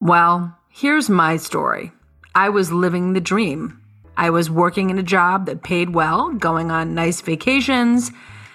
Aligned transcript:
Well, 0.00 0.56
here's 0.70 1.10
my 1.10 1.38
story. 1.38 1.90
I 2.32 2.50
was 2.50 2.70
living 2.70 3.14
the 3.14 3.20
dream. 3.20 3.80
I 4.16 4.30
was 4.30 4.48
working 4.48 4.90
in 4.90 4.98
a 4.98 5.02
job 5.02 5.46
that 5.46 5.64
paid 5.64 5.90
well, 5.90 6.32
going 6.34 6.70
on 6.70 6.94
nice 6.94 7.20
vacations, 7.20 8.12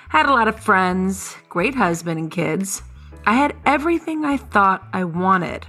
had 0.08 0.26
a 0.26 0.32
lot 0.32 0.48
of 0.48 0.58
friends, 0.58 1.36
great 1.50 1.76
husband 1.76 2.18
and 2.18 2.32
kids. 2.32 2.82
I 3.26 3.34
had 3.34 3.58
everything 3.66 4.24
I 4.24 4.38
thought 4.38 4.88
I 4.94 5.04
wanted 5.04 5.68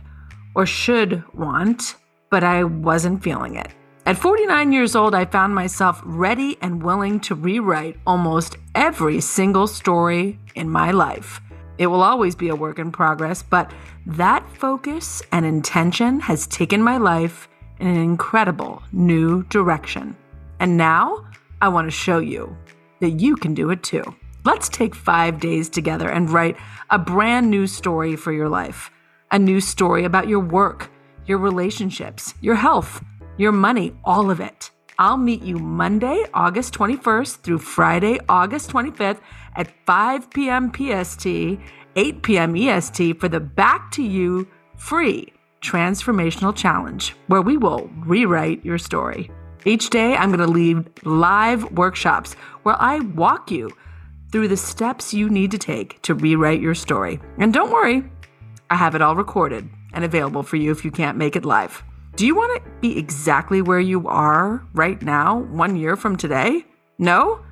or 0.55 0.65
should 0.65 1.25
want, 1.35 1.97
but 2.31 2.45
I 2.45 2.63
wasn't 2.63 3.25
feeling 3.25 3.57
it. 3.57 3.73
At 4.07 4.19
49 4.19 4.71
years 4.71 4.95
old, 4.95 5.13
I 5.13 5.25
found 5.25 5.57
myself 5.57 6.01
ready 6.05 6.57
and 6.61 6.85
willing 6.85 7.19
to 7.21 7.35
rewrite 7.35 7.97
almost 8.07 8.59
every 8.77 9.21
single 9.21 9.67
story 9.67 10.39
in 10.55 10.71
my 10.71 10.93
life. 10.93 11.41
It 11.79 11.89
will 11.89 12.03
always 12.03 12.35
be 12.35 12.49
a 12.49 12.55
work 12.55 12.79
in 12.79 12.93
progress, 12.93 13.43
but 13.43 13.73
that 14.07 14.49
focus 14.57 15.23
and 15.33 15.45
intention 15.45 16.21
has 16.21 16.47
taken 16.47 16.83
my 16.83 16.99
life 16.99 17.49
in 17.81 17.89
an 17.89 17.97
incredible 17.97 18.83
new 18.93 19.43
direction. 19.45 20.17
And 20.61 20.77
now 20.77 21.27
I 21.61 21.69
want 21.69 21.87
to 21.87 21.91
show 21.91 22.19
you 22.19 22.57
that 23.01 23.21
you 23.21 23.37
can 23.37 23.55
do 23.55 23.71
it 23.71 23.83
too. 23.83 24.03
Let's 24.45 24.69
take 24.69 24.95
five 24.95 25.41
days 25.41 25.69
together 25.69 26.09
and 26.09 26.31
write 26.31 26.57
a 26.91 26.99
brand 26.99 27.51
new 27.51 27.67
story 27.67 28.15
for 28.15 28.33
your 28.33 28.49
life. 28.49 28.91
A 29.33 29.39
new 29.39 29.61
story 29.61 30.05
about 30.05 30.29
your 30.29 30.41
work, 30.41 30.91
your 31.27 31.39
relationships, 31.39 32.35
your 32.41 32.55
health, 32.55 33.03
your 33.37 33.53
money, 33.53 33.95
all 34.05 34.31
of 34.31 34.41
it. 34.41 34.71
I'll 34.99 35.17
meet 35.17 35.43
you 35.43 35.59
Monday, 35.59 36.25
August 36.35 36.73
21st 36.75 37.39
through 37.39 37.59
Friday, 37.59 38.21
August 38.29 38.71
25th 38.71 39.19
at 39.57 39.73
5 39.87 40.31
p.m. 40.31 40.73
PST, 40.73 41.27
8 41.97 42.23
p.m. 42.23 42.57
EST 42.57 43.21
for 43.21 43.29
the 43.29 43.41
Back 43.41 43.91
to 43.93 44.03
You 44.03 44.49
free 44.77 45.33
transformational 45.63 46.55
challenge 46.55 47.17
where 47.27 47.41
we 47.41 47.57
will 47.57 47.91
rewrite 48.05 48.65
your 48.65 48.79
story. 48.79 49.31
Each 49.65 49.89
day, 49.89 50.15
I'm 50.15 50.29
going 50.29 50.47
to 50.47 50.47
lead 50.47 51.05
live 51.07 51.73
workshops 51.73 52.35
where 52.65 52.77
I 52.79 52.99
walk 52.99 53.51
you 53.51 53.71
through 54.31 54.49
the 54.49 54.57
steps 54.57 55.15
you 55.15 55.31
need 55.31 55.51
to 55.53 55.59
take 55.59 56.03
to 56.03 56.15
rewrite 56.15 56.61
your 56.61 56.75
story. 56.75 57.19
And 57.39 57.53
don't 57.53 57.73
worry, 57.73 58.05
I 58.69 58.77
have 58.77 58.95
it 58.95 59.01
all 59.01 59.17
recorded 59.17 59.69
and 59.95 60.05
available 60.05 60.43
for 60.43 60.57
you 60.57 60.71
if 60.71 60.85
you 60.85 60.91
can't 60.91 61.17
make 61.17 61.35
it 61.35 61.45
live. 61.45 61.83
Do 62.17 62.27
you 62.27 62.35
want 62.35 62.63
to 62.63 62.71
be 62.81 62.99
exactly 62.99 63.63
where 63.63 63.81
you 63.81 64.07
are 64.07 64.65
right 64.75 65.01
now, 65.01 65.39
one 65.39 65.77
year 65.77 65.97
from 65.97 66.17
today? 66.17 66.65
No? 66.99 67.45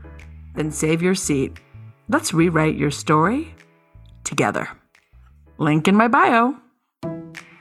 Then 0.54 0.70
save 0.70 1.02
your 1.02 1.14
seat. 1.14 1.58
Let's 2.12 2.34
rewrite 2.34 2.76
your 2.76 2.90
story 2.90 3.54
together. 4.22 4.68
Link 5.56 5.88
in 5.88 5.96
my 5.96 6.08
bio. 6.08 6.54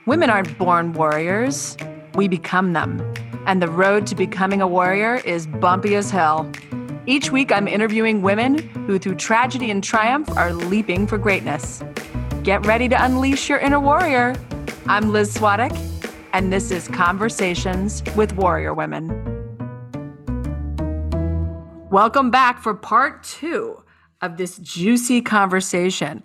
Women 0.04 0.28
aren't 0.28 0.58
born 0.58 0.92
warriors, 0.92 1.74
we 2.16 2.28
become 2.28 2.74
them. 2.74 3.00
And 3.46 3.62
the 3.62 3.70
road 3.70 4.06
to 4.08 4.14
becoming 4.14 4.60
a 4.60 4.66
warrior 4.66 5.22
is 5.24 5.46
bumpy 5.46 5.96
as 5.96 6.10
hell. 6.10 6.52
Each 7.06 7.32
week, 7.32 7.50
I'm 7.50 7.66
interviewing 7.66 8.20
women 8.20 8.58
who, 8.86 8.98
through 8.98 9.14
tragedy 9.14 9.70
and 9.70 9.82
triumph, 9.82 10.28
are 10.36 10.52
leaping 10.52 11.06
for 11.06 11.16
greatness. 11.16 11.82
Get 12.42 12.66
ready 12.66 12.90
to 12.90 13.02
unleash 13.02 13.48
your 13.48 13.58
inner 13.58 13.80
warrior. 13.80 14.36
I'm 14.84 15.12
Liz 15.12 15.34
Svatek, 15.34 15.74
and 16.34 16.52
this 16.52 16.70
is 16.70 16.88
Conversations 16.88 18.02
with 18.16 18.34
Warrior 18.34 18.74
Women. 18.74 19.08
Welcome 21.88 22.30
back 22.30 22.60
for 22.60 22.74
part 22.74 23.22
two 23.22 23.81
of 24.22 24.36
this 24.36 24.58
juicy 24.58 25.20
conversation. 25.20 26.22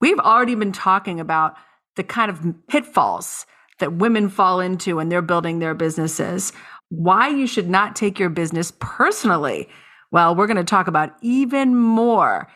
We've 0.00 0.18
already 0.18 0.54
been 0.54 0.72
talking 0.72 1.20
about 1.20 1.56
the 1.96 2.04
kind 2.04 2.30
of 2.30 2.54
pitfalls 2.68 3.46
that 3.78 3.94
women 3.94 4.28
fall 4.28 4.60
into 4.60 4.96
when 4.96 5.08
they're 5.08 5.22
building 5.22 5.58
their 5.58 5.74
businesses, 5.74 6.52
why 6.90 7.28
you 7.28 7.46
should 7.46 7.68
not 7.68 7.96
take 7.96 8.18
your 8.18 8.28
business 8.28 8.72
personally. 8.80 9.68
Well, 10.10 10.34
we're 10.34 10.46
going 10.46 10.56
to 10.56 10.64
talk 10.64 10.86
about 10.86 11.14
even 11.22 11.76
more 11.76 12.48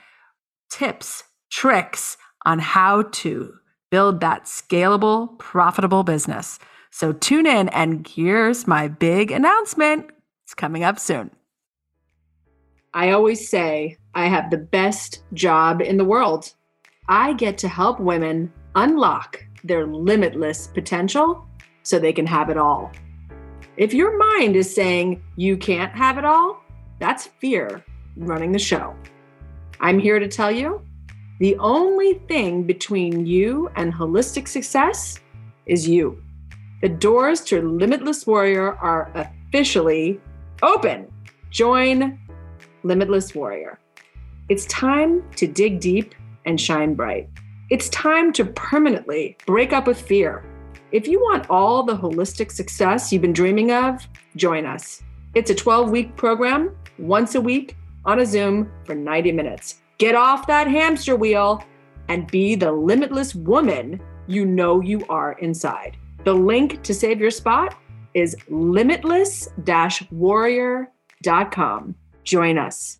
tips, 0.70 1.24
tricks 1.50 2.16
on 2.44 2.58
how 2.58 3.02
to 3.02 3.54
build 3.90 4.20
that 4.20 4.44
scalable, 4.44 5.38
profitable 5.38 6.02
business. 6.02 6.58
So 6.90 7.12
tune 7.12 7.46
in, 7.46 7.68
and 7.70 8.06
here's 8.06 8.66
my 8.66 8.88
big 8.88 9.30
announcement. 9.30 10.10
It's 10.44 10.54
coming 10.54 10.84
up 10.84 10.98
soon. 10.98 11.30
I 12.96 13.10
always 13.10 13.48
say 13.48 13.96
I 14.14 14.26
have 14.26 14.50
the 14.50 14.56
best 14.56 15.24
job 15.32 15.82
in 15.82 15.96
the 15.96 16.04
world. 16.04 16.54
I 17.08 17.32
get 17.32 17.58
to 17.58 17.68
help 17.68 17.98
women 17.98 18.52
unlock 18.76 19.44
their 19.64 19.84
limitless 19.84 20.68
potential 20.68 21.44
so 21.82 21.98
they 21.98 22.12
can 22.12 22.26
have 22.26 22.50
it 22.50 22.56
all. 22.56 22.92
If 23.76 23.92
your 23.92 24.16
mind 24.16 24.54
is 24.54 24.72
saying 24.72 25.20
you 25.34 25.56
can't 25.56 25.92
have 25.92 26.18
it 26.18 26.24
all, 26.24 26.62
that's 27.00 27.26
fear 27.40 27.84
running 28.16 28.52
the 28.52 28.60
show. 28.60 28.94
I'm 29.80 29.98
here 29.98 30.20
to 30.20 30.28
tell 30.28 30.52
you 30.52 30.80
the 31.40 31.56
only 31.58 32.14
thing 32.28 32.62
between 32.62 33.26
you 33.26 33.72
and 33.74 33.92
holistic 33.92 34.46
success 34.46 35.18
is 35.66 35.88
you. 35.88 36.22
The 36.80 36.90
doors 36.90 37.40
to 37.46 37.60
Limitless 37.60 38.24
Warrior 38.24 38.74
are 38.76 39.10
officially 39.16 40.20
open. 40.62 41.10
Join 41.50 42.20
Limitless 42.84 43.34
Warrior. 43.34 43.78
It's 44.48 44.66
time 44.66 45.24
to 45.36 45.46
dig 45.46 45.80
deep 45.80 46.14
and 46.44 46.60
shine 46.60 46.94
bright. 46.94 47.28
It's 47.70 47.88
time 47.88 48.32
to 48.34 48.44
permanently 48.44 49.36
break 49.46 49.72
up 49.72 49.86
with 49.86 50.00
fear. 50.00 50.44
If 50.92 51.08
you 51.08 51.18
want 51.18 51.48
all 51.50 51.82
the 51.82 51.96
holistic 51.96 52.52
success 52.52 53.10
you've 53.10 53.22
been 53.22 53.32
dreaming 53.32 53.72
of, 53.72 54.06
join 54.36 54.66
us. 54.66 55.02
It's 55.34 55.50
a 55.50 55.54
12 55.54 55.90
week 55.90 56.14
program, 56.14 56.76
once 56.98 57.34
a 57.34 57.40
week 57.40 57.76
on 58.04 58.20
a 58.20 58.26
Zoom 58.26 58.70
for 58.84 58.94
90 58.94 59.32
minutes. 59.32 59.80
Get 59.98 60.14
off 60.14 60.46
that 60.46 60.68
hamster 60.68 61.16
wheel 61.16 61.64
and 62.08 62.30
be 62.30 62.54
the 62.54 62.70
limitless 62.70 63.34
woman 63.34 64.00
you 64.26 64.44
know 64.44 64.80
you 64.80 65.04
are 65.08 65.32
inside. 65.38 65.96
The 66.24 66.34
link 66.34 66.82
to 66.82 66.94
save 66.94 67.20
your 67.20 67.30
spot 67.30 67.76
is 68.14 68.36
limitless 68.48 69.48
warrior.com. 70.10 71.94
Join 72.24 72.58
us. 72.58 72.98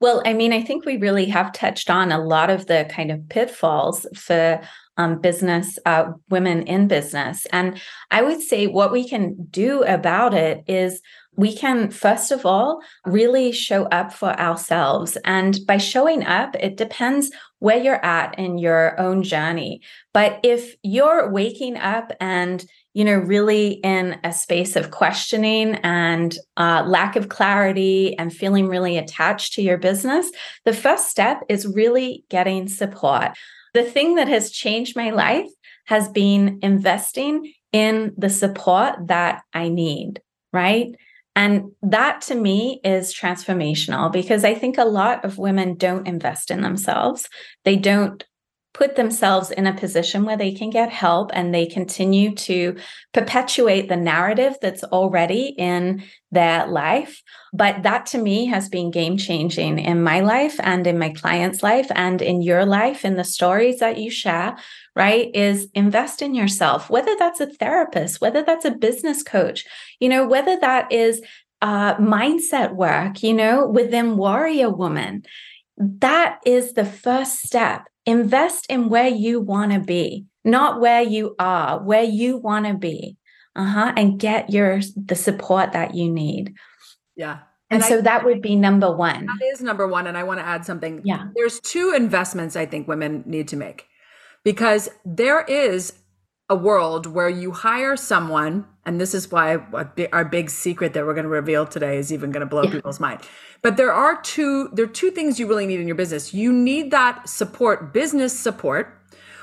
Well, 0.00 0.22
I 0.24 0.32
mean, 0.32 0.52
I 0.52 0.62
think 0.62 0.86
we 0.86 0.96
really 0.96 1.26
have 1.26 1.52
touched 1.52 1.90
on 1.90 2.10
a 2.10 2.22
lot 2.24 2.48
of 2.48 2.66
the 2.66 2.86
kind 2.90 3.10
of 3.10 3.28
pitfalls 3.28 4.06
for 4.14 4.60
um, 4.96 5.20
business, 5.20 5.78
uh, 5.84 6.12
women 6.30 6.62
in 6.62 6.88
business. 6.88 7.46
And 7.52 7.80
I 8.10 8.22
would 8.22 8.40
say 8.40 8.66
what 8.66 8.92
we 8.92 9.08
can 9.08 9.46
do 9.50 9.82
about 9.84 10.32
it 10.32 10.64
is 10.66 11.02
we 11.36 11.54
can, 11.54 11.90
first 11.90 12.32
of 12.32 12.44
all, 12.44 12.82
really 13.06 13.52
show 13.52 13.84
up 13.84 14.12
for 14.12 14.38
ourselves. 14.38 15.16
And 15.24 15.58
by 15.66 15.76
showing 15.76 16.24
up, 16.24 16.56
it 16.56 16.76
depends 16.76 17.30
where 17.60 17.78
you're 17.78 18.04
at 18.04 18.38
in 18.38 18.58
your 18.58 18.98
own 18.98 19.22
journey. 19.22 19.82
But 20.12 20.40
if 20.42 20.76
you're 20.82 21.30
waking 21.30 21.76
up 21.76 22.12
and 22.20 22.64
you 22.92 23.04
know, 23.04 23.16
really 23.16 23.72
in 23.84 24.18
a 24.24 24.32
space 24.32 24.74
of 24.74 24.90
questioning 24.90 25.76
and 25.76 26.36
uh, 26.56 26.84
lack 26.86 27.16
of 27.16 27.28
clarity 27.28 28.16
and 28.18 28.32
feeling 28.32 28.66
really 28.66 28.98
attached 28.98 29.54
to 29.54 29.62
your 29.62 29.78
business, 29.78 30.30
the 30.64 30.72
first 30.72 31.08
step 31.08 31.40
is 31.48 31.66
really 31.66 32.24
getting 32.28 32.68
support. 32.68 33.30
The 33.74 33.84
thing 33.84 34.16
that 34.16 34.28
has 34.28 34.50
changed 34.50 34.96
my 34.96 35.10
life 35.10 35.48
has 35.86 36.08
been 36.08 36.58
investing 36.62 37.52
in 37.72 38.12
the 38.16 38.30
support 38.30 39.06
that 39.06 39.42
I 39.54 39.68
need, 39.68 40.20
right? 40.52 40.94
And 41.36 41.70
that 41.82 42.22
to 42.22 42.34
me 42.34 42.80
is 42.82 43.14
transformational 43.14 44.12
because 44.12 44.44
I 44.44 44.54
think 44.54 44.78
a 44.78 44.84
lot 44.84 45.24
of 45.24 45.38
women 45.38 45.76
don't 45.76 46.08
invest 46.08 46.50
in 46.50 46.60
themselves. 46.60 47.28
They 47.64 47.76
don't 47.76 48.24
put 48.72 48.94
themselves 48.94 49.50
in 49.50 49.66
a 49.66 49.74
position 49.74 50.24
where 50.24 50.36
they 50.36 50.52
can 50.52 50.70
get 50.70 50.90
help 50.90 51.30
and 51.34 51.52
they 51.52 51.66
continue 51.66 52.34
to 52.34 52.76
perpetuate 53.12 53.88
the 53.88 53.96
narrative 53.96 54.54
that's 54.62 54.84
already 54.84 55.54
in 55.58 56.02
their 56.30 56.66
life. 56.68 57.20
But 57.52 57.82
that 57.82 58.06
to 58.06 58.18
me 58.18 58.46
has 58.46 58.68
been 58.68 58.92
game 58.92 59.16
changing 59.16 59.80
in 59.80 60.02
my 60.04 60.20
life 60.20 60.54
and 60.62 60.86
in 60.86 60.98
my 60.98 61.10
client's 61.10 61.62
life 61.64 61.90
and 61.94 62.22
in 62.22 62.42
your 62.42 62.64
life, 62.64 63.04
in 63.04 63.16
the 63.16 63.24
stories 63.24 63.80
that 63.80 63.98
you 63.98 64.10
share, 64.10 64.56
right? 64.94 65.30
Is 65.34 65.68
invest 65.74 66.22
in 66.22 66.34
yourself, 66.34 66.88
whether 66.88 67.16
that's 67.18 67.40
a 67.40 67.46
therapist, 67.46 68.20
whether 68.20 68.42
that's 68.42 68.64
a 68.64 68.70
business 68.70 69.24
coach, 69.24 69.64
you 69.98 70.08
know, 70.08 70.28
whether 70.28 70.56
that 70.60 70.92
is 70.92 71.20
uh, 71.60 71.96
mindset 71.96 72.74
work, 72.74 73.22
you 73.22 73.34
know, 73.34 73.66
within 73.66 74.16
Warrior 74.16 74.70
Woman. 74.70 75.24
That 75.76 76.38
is 76.46 76.74
the 76.74 76.84
first 76.84 77.40
step 77.40 77.88
invest 78.10 78.66
in 78.68 78.88
where 78.88 79.08
you 79.08 79.40
want 79.40 79.72
to 79.72 79.80
be, 79.80 80.26
not 80.44 80.80
where 80.80 81.02
you 81.02 81.34
are, 81.38 81.82
where 81.82 82.02
you 82.02 82.36
want 82.36 82.66
to 82.66 82.74
be. 82.74 83.16
Uh-huh. 83.56 83.92
And 83.96 84.18
get 84.20 84.50
your 84.50 84.80
the 84.94 85.16
support 85.16 85.72
that 85.72 85.94
you 85.94 86.08
need. 86.08 86.54
Yeah. 87.16 87.40
And, 87.68 87.82
and 87.82 87.84
so 87.84 87.98
I, 87.98 88.00
that 88.02 88.24
would 88.24 88.40
be 88.40 88.54
number 88.54 88.94
one. 88.94 89.26
That 89.26 89.44
is 89.52 89.60
number 89.60 89.88
one. 89.88 90.06
And 90.06 90.16
I 90.16 90.22
want 90.22 90.38
to 90.38 90.46
add 90.46 90.64
something. 90.64 91.02
Yeah. 91.04 91.28
There's 91.34 91.58
two 91.60 91.92
investments 91.96 92.54
I 92.54 92.66
think 92.66 92.86
women 92.86 93.24
need 93.26 93.48
to 93.48 93.56
make 93.56 93.86
because 94.44 94.88
there 95.04 95.42
is 95.42 95.92
a 96.50 96.56
world 96.56 97.06
where 97.06 97.28
you 97.28 97.52
hire 97.52 97.96
someone, 97.96 98.66
and 98.84 99.00
this 99.00 99.14
is 99.14 99.30
why 99.30 99.58
our 100.12 100.24
big 100.24 100.50
secret 100.50 100.92
that 100.94 101.06
we're 101.06 101.14
going 101.14 101.24
to 101.24 101.30
reveal 101.30 101.64
today 101.64 101.96
is 101.96 102.12
even 102.12 102.32
going 102.32 102.40
to 102.40 102.46
blow 102.46 102.64
yeah. 102.64 102.72
people's 102.72 102.98
mind. 102.98 103.20
But 103.62 103.76
there 103.76 103.92
are 103.92 104.20
two 104.20 104.68
there 104.72 104.84
are 104.84 104.88
two 104.88 105.12
things 105.12 105.38
you 105.38 105.46
really 105.46 105.66
need 105.66 105.78
in 105.78 105.86
your 105.86 105.96
business. 105.96 106.34
You 106.34 106.52
need 106.52 106.90
that 106.90 107.28
support, 107.28 107.92
business 107.92 108.36
support, 108.36 109.00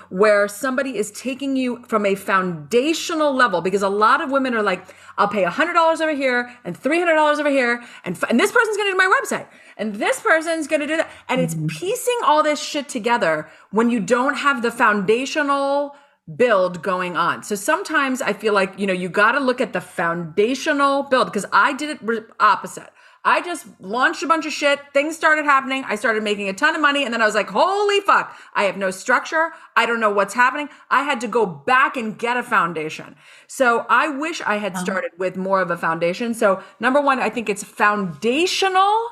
where 0.09 0.50
somebody 0.50 0.98
is 0.98 1.12
taking 1.12 1.56
you 1.56 1.81
from 1.88 2.06
a 2.06 2.15
foundational 2.15 3.33
level 3.33 3.62
because 3.62 3.81
a 3.81 3.89
lot 3.89 4.21
of 4.21 4.31
women 4.31 4.54
are 4.54 4.63
like 4.63 4.86
i'll 5.18 5.27
pay 5.27 5.44
$100 5.44 5.75
over 6.00 6.15
here 6.15 6.50
and 6.63 6.81
$300 6.81 7.39
over 7.39 7.50
here 7.50 7.83
and, 8.06 8.18
and 8.30 8.39
this 8.39 8.51
person's 8.51 8.77
going 8.77 8.88
to 8.88 8.92
do 8.94 8.98
my 8.98 9.19
website 9.21 9.48
and 9.75 9.95
this 9.95 10.21
person's 10.21 10.65
going 10.65 10.80
to 10.80 10.88
do 10.88 10.95
that 10.95 11.09
and 11.27 11.42
mm-hmm. 11.42 11.65
it's 11.65 11.80
piecing 11.80 12.19
all 12.24 12.42
this 12.42 12.62
shit 12.62 12.88
together 12.88 13.50
when 13.71 13.89
you 13.89 14.00
don't 14.00 14.36
have 14.36 14.62
the 14.62 14.71
foundational 14.71 15.94
build 16.35 16.83
going 16.83 17.15
on. 17.15 17.44
So 17.44 17.56
sometimes 17.56 18.21
I 18.21 18.33
feel 18.33 18.53
like, 18.53 18.77
you 18.77 18.85
know, 18.85 18.94
you 18.94 19.09
got 19.09 19.33
to 19.33 19.39
look 19.39 19.62
at 19.62 19.74
the 19.74 19.81
foundational 19.81 21.03
build 21.03 21.27
because 21.27 21.45
I 21.53 21.74
did 21.74 22.01
it 22.01 22.25
opposite. 22.39 22.89
I 23.24 23.41
just 23.41 23.68
launched 23.81 24.24
a 24.24 24.27
bunch 24.27 24.45
of 24.45 24.53
shit. 24.53 24.79
Things 24.94 25.15
started 25.15 25.44
happening. 25.44 25.83
I 25.85 25.95
started 25.95 26.24
making 26.24 26.47
a 26.47 26.53
ton 26.53 26.75
of 26.75 26.81
money. 26.81 27.03
And 27.03 27.13
then 27.13 27.21
I 27.21 27.25
was 27.25 27.35
like, 27.35 27.50
holy 27.50 28.00
fuck, 28.01 28.33
I 28.53 28.63
have 28.63 28.77
no 28.77 28.89
structure. 28.89 29.51
I 29.75 29.85
don't 29.85 30.00
know 30.00 30.09
what's 30.09 30.33
happening. 30.33 30.69
I 30.89 31.03
had 31.03 31.19
to 31.21 31.27
go 31.27 31.45
back 31.45 31.97
and 31.97 32.18
get 32.18 32.38
a 32.38 32.44
foundation. 32.44 33.18
So 33.47 33.85
I 33.89 34.07
wish 34.07 34.41
I 34.41 34.57
had 34.57 34.75
uh-huh. 34.75 34.83
started 34.83 35.12
with 35.18 35.35
more 35.35 35.59
of 35.59 35.71
a 35.71 35.77
foundation. 35.77 36.33
So, 36.33 36.63
number 36.80 37.01
one, 37.01 37.19
I 37.19 37.30
think 37.30 37.50
it's 37.50 37.65
foundational 37.65 39.09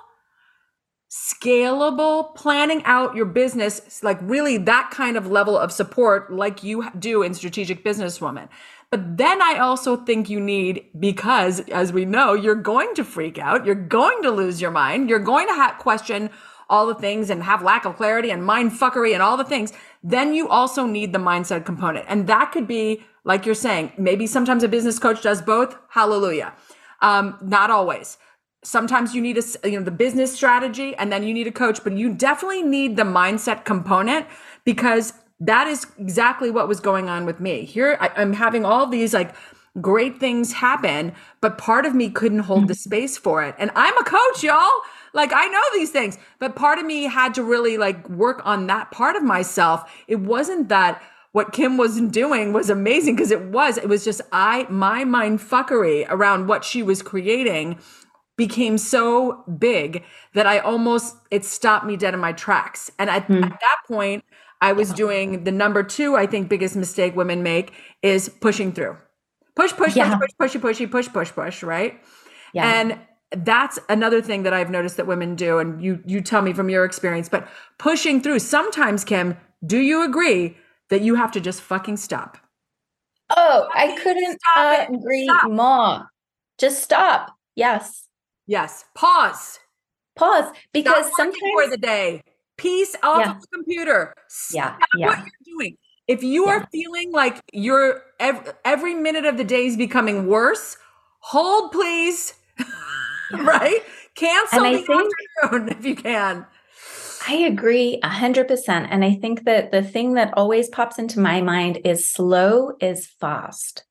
scalable, 1.16 2.36
planning 2.36 2.84
out 2.84 3.16
your 3.16 3.26
business, 3.26 4.04
like 4.04 4.20
really 4.22 4.58
that 4.58 4.92
kind 4.92 5.16
of 5.16 5.32
level 5.32 5.58
of 5.58 5.72
support, 5.72 6.34
like 6.34 6.62
you 6.62 6.92
do 7.00 7.24
in 7.24 7.34
Strategic 7.34 7.86
Businesswoman. 7.86 8.50
But 8.90 9.16
then 9.16 9.42
I 9.42 9.58
also 9.58 9.96
think 9.96 10.30
you 10.30 10.42
need, 10.42 10.88
because 11.00 11.62
as 11.70 11.94
we 11.94 12.04
know, 12.04 12.34
you're 12.34 12.54
going 12.54 12.94
to 12.96 13.06
freak 13.06 13.40
out, 13.40 13.66
you're 13.66 13.76
going 13.76 14.24
to 14.24 14.30
lose 14.30 14.60
your 14.60 14.72
mind, 14.72 15.10
you're 15.10 15.20
going 15.20 15.48
to 15.48 15.54
have 15.54 15.78
question 15.78 16.30
all 16.70 16.86
the 16.86 16.96
things 16.96 17.30
and 17.30 17.44
have 17.44 17.64
lack 17.64 17.86
of 17.86 17.96
clarity 17.96 18.30
and 18.30 18.44
mind 18.44 18.74
fuckery 18.74 19.14
and 19.14 19.24
all 19.24 19.38
the 19.38 19.46
things. 19.46 19.72
Then 20.04 20.34
you 20.34 20.50
also 20.50 20.86
need 20.86 21.14
the 21.14 21.20
mindset 21.20 21.64
component. 21.64 22.08
And 22.10 22.28
that 22.28 22.52
could 22.52 22.68
be, 22.68 23.06
like 23.24 23.46
you're 23.46 23.56
saying, 23.56 23.94
maybe 23.98 24.28
sometimes 24.28 24.64
a 24.64 24.68
business 24.68 25.00
coach 25.00 25.22
does 25.22 25.42
both. 25.42 25.78
Hallelujah. 25.90 26.54
Um, 27.02 27.38
not 27.42 27.72
always 27.72 28.18
sometimes 28.66 29.14
you 29.14 29.22
need 29.22 29.38
a 29.38 29.70
you 29.70 29.78
know 29.78 29.86
the 29.86 29.92
business 29.92 30.34
strategy 30.34 30.96
and 30.96 31.12
then 31.12 31.24
you 31.24 31.34
need 31.34 31.48
a 31.48 31.52
coach 31.52 31.84
but 31.84 31.94
you 31.94 32.14
definitely 32.14 32.64
need 32.64 32.98
the 32.98 33.04
mindset 33.04 33.64
component 33.64 34.26
because 34.64 35.14
that 35.40 35.68
is 35.68 35.86
exactly 36.00 36.50
what 36.50 36.68
was 36.68 36.80
going 36.80 37.08
on 37.08 37.26
with 37.26 37.40
me 37.40 37.64
here 37.64 37.98
I, 38.00 38.22
am 38.22 38.34
having 38.34 38.66
all 38.66 38.88
these 38.88 39.14
like 39.14 39.36
great 39.82 40.20
things 40.20 40.54
happen 40.54 41.14
but 41.42 41.58
part 41.58 41.86
of 41.86 41.94
me 41.94 42.10
couldn't 42.10 42.40
hold 42.40 42.68
the 42.68 42.74
mm-hmm. 42.74 42.90
space 42.90 43.18
for 43.18 43.44
it 43.44 43.54
and 43.60 43.70
i'm 43.76 43.96
a 43.98 44.04
coach 44.04 44.44
y'all 44.44 44.72
like 45.14 45.32
i 45.34 45.48
know 45.48 45.62
these 45.74 45.92
things 45.92 46.18
but 46.40 46.56
part 46.56 46.80
of 46.80 46.86
me 46.86 47.04
had 47.04 47.36
to 47.36 47.44
really 47.44 47.78
like 47.78 48.10
work 48.10 48.42
on 48.46 48.66
that 48.68 48.90
part 48.90 49.16
of 49.16 49.22
myself 49.22 49.92
it 50.08 50.20
wasn't 50.20 50.70
that 50.70 51.02
what 51.34 51.52
Kym 51.52 51.78
was 51.78 52.00
doing 52.00 52.54
was 52.54 52.70
amazing 52.70 53.18
because 53.18 53.30
it 53.30 53.42
was. 53.48 53.78
It 53.78 53.90
was 53.90 54.06
just 54.06 54.22
I 54.32 54.66
my 54.70 55.04
mind 55.04 55.42
fuckery 55.42 56.06
around 56.08 56.48
what 56.48 56.64
she 56.64 56.82
was 56.82 57.02
creating 57.02 57.78
became 58.38 58.78
so 58.78 59.44
big 59.58 60.04
that 60.34 60.46
I 60.46 60.60
almost 60.60 61.16
it 61.32 61.46
stopped 61.46 61.86
me 61.86 61.96
dead 61.98 62.14
in 62.14 62.20
my 62.20 62.34
tracks. 62.34 62.92
And 63.00 63.10
at, 63.10 63.28
mm. 63.28 63.44
at 63.44 63.50
that 63.50 63.78
point, 63.88 64.24
I 64.62 64.74
was 64.74 64.92
doing 64.94 65.44
the 65.44 65.52
number 65.52 65.84
two, 65.84 66.16
I 66.16 66.26
think, 66.26 66.50
biggest 66.50 66.76
mistake 66.76 67.16
women 67.16 67.44
make 67.44 67.74
is 68.02 68.30
pushing 68.30 68.72
through. 68.72 68.98
Push, 69.56 69.74
push, 69.74 69.96
yeah. 69.96 70.18
push, 70.18 70.32
push, 70.38 70.56
pushy, 70.56 70.62
pushy, 70.62 70.92
push, 70.92 71.08
push, 71.10 71.32
push, 71.32 71.64
right? 71.64 72.02
Yeah. 72.54 72.82
And 72.82 73.00
that's 73.32 73.80
another 73.90 74.22
thing 74.22 74.44
that 74.44 74.54
I've 74.54 74.70
noticed 74.70 74.98
that 74.98 75.08
women 75.08 75.36
do. 75.36 75.60
And 75.60 75.82
you 75.82 76.02
you 76.06 76.22
tell 76.22 76.42
me 76.42 76.54
from 76.54 76.70
your 76.70 76.84
experience, 76.84 77.30
but 77.30 77.48
pushing 77.78 78.22
through, 78.22 78.40
sometimes, 78.40 79.06
Kym, 79.06 79.38
do 79.66 79.78
you 79.78 80.04
agree 80.04 80.58
that 80.90 81.02
you 81.02 81.16
have 81.16 81.32
to 81.34 81.40
just 81.40 81.62
fucking 81.62 81.98
stop? 81.98 82.38
Oh, 83.36 83.68
I 83.74 83.98
couldn't 84.02 84.40
uh, 84.56 84.86
agree 84.90 85.26
stop. 85.26 85.52
more. 85.52 86.12
Just 86.58 86.84
stop. 86.84 87.36
Yes. 87.56 88.05
Yes. 88.48 88.86
Pause. 88.94 89.60
Pause 90.16 90.54
because 90.72 91.06
Stop 91.08 91.18
sometimes 91.18 91.52
for 91.54 91.70
the 91.70 91.78
day. 91.78 92.22
Peace 92.58 92.96
off 93.04 93.20
yeah. 93.20 93.32
of 93.32 93.42
the 93.42 93.48
computer. 93.54 94.16
Stop 94.28 94.80
yeah. 94.80 94.86
yeah. 94.98 95.08
what 95.08 95.18
you're 95.20 95.58
doing. 95.58 95.78
If 96.08 96.24
you 96.24 96.46
yeah. 96.46 96.52
are 96.54 96.68
feeling 96.72 97.12
like 97.12 97.42
you're 97.52 98.04
every, 98.20 98.52
every 98.64 98.94
minute 98.94 99.26
of 99.26 99.38
the 99.38 99.44
day 99.44 99.66
is 99.66 99.76
becoming 99.76 100.28
worse, 100.28 100.78
hold 101.20 101.72
please. 101.72 102.36
right? 103.34 103.82
Cancel 104.16 104.64
the 104.64 104.78
think, 104.78 104.90
afternoon 105.44 105.70
if 105.78 105.86
you 105.86 105.96
can. 105.96 106.46
I 107.28 107.34
agree 107.34 108.00
100%. 108.04 108.88
And 108.90 109.04
I 109.04 109.16
think 109.16 109.46
that 109.46 109.72
the 109.72 109.82
thing 109.82 110.14
that 110.14 110.34
always 110.38 110.70
pops 110.70 111.00
into 111.00 111.20
my 111.20 111.42
mind 111.42 111.80
is 111.84 112.10
slow 112.10 112.74
is 112.80 113.08
fast. 113.08 113.84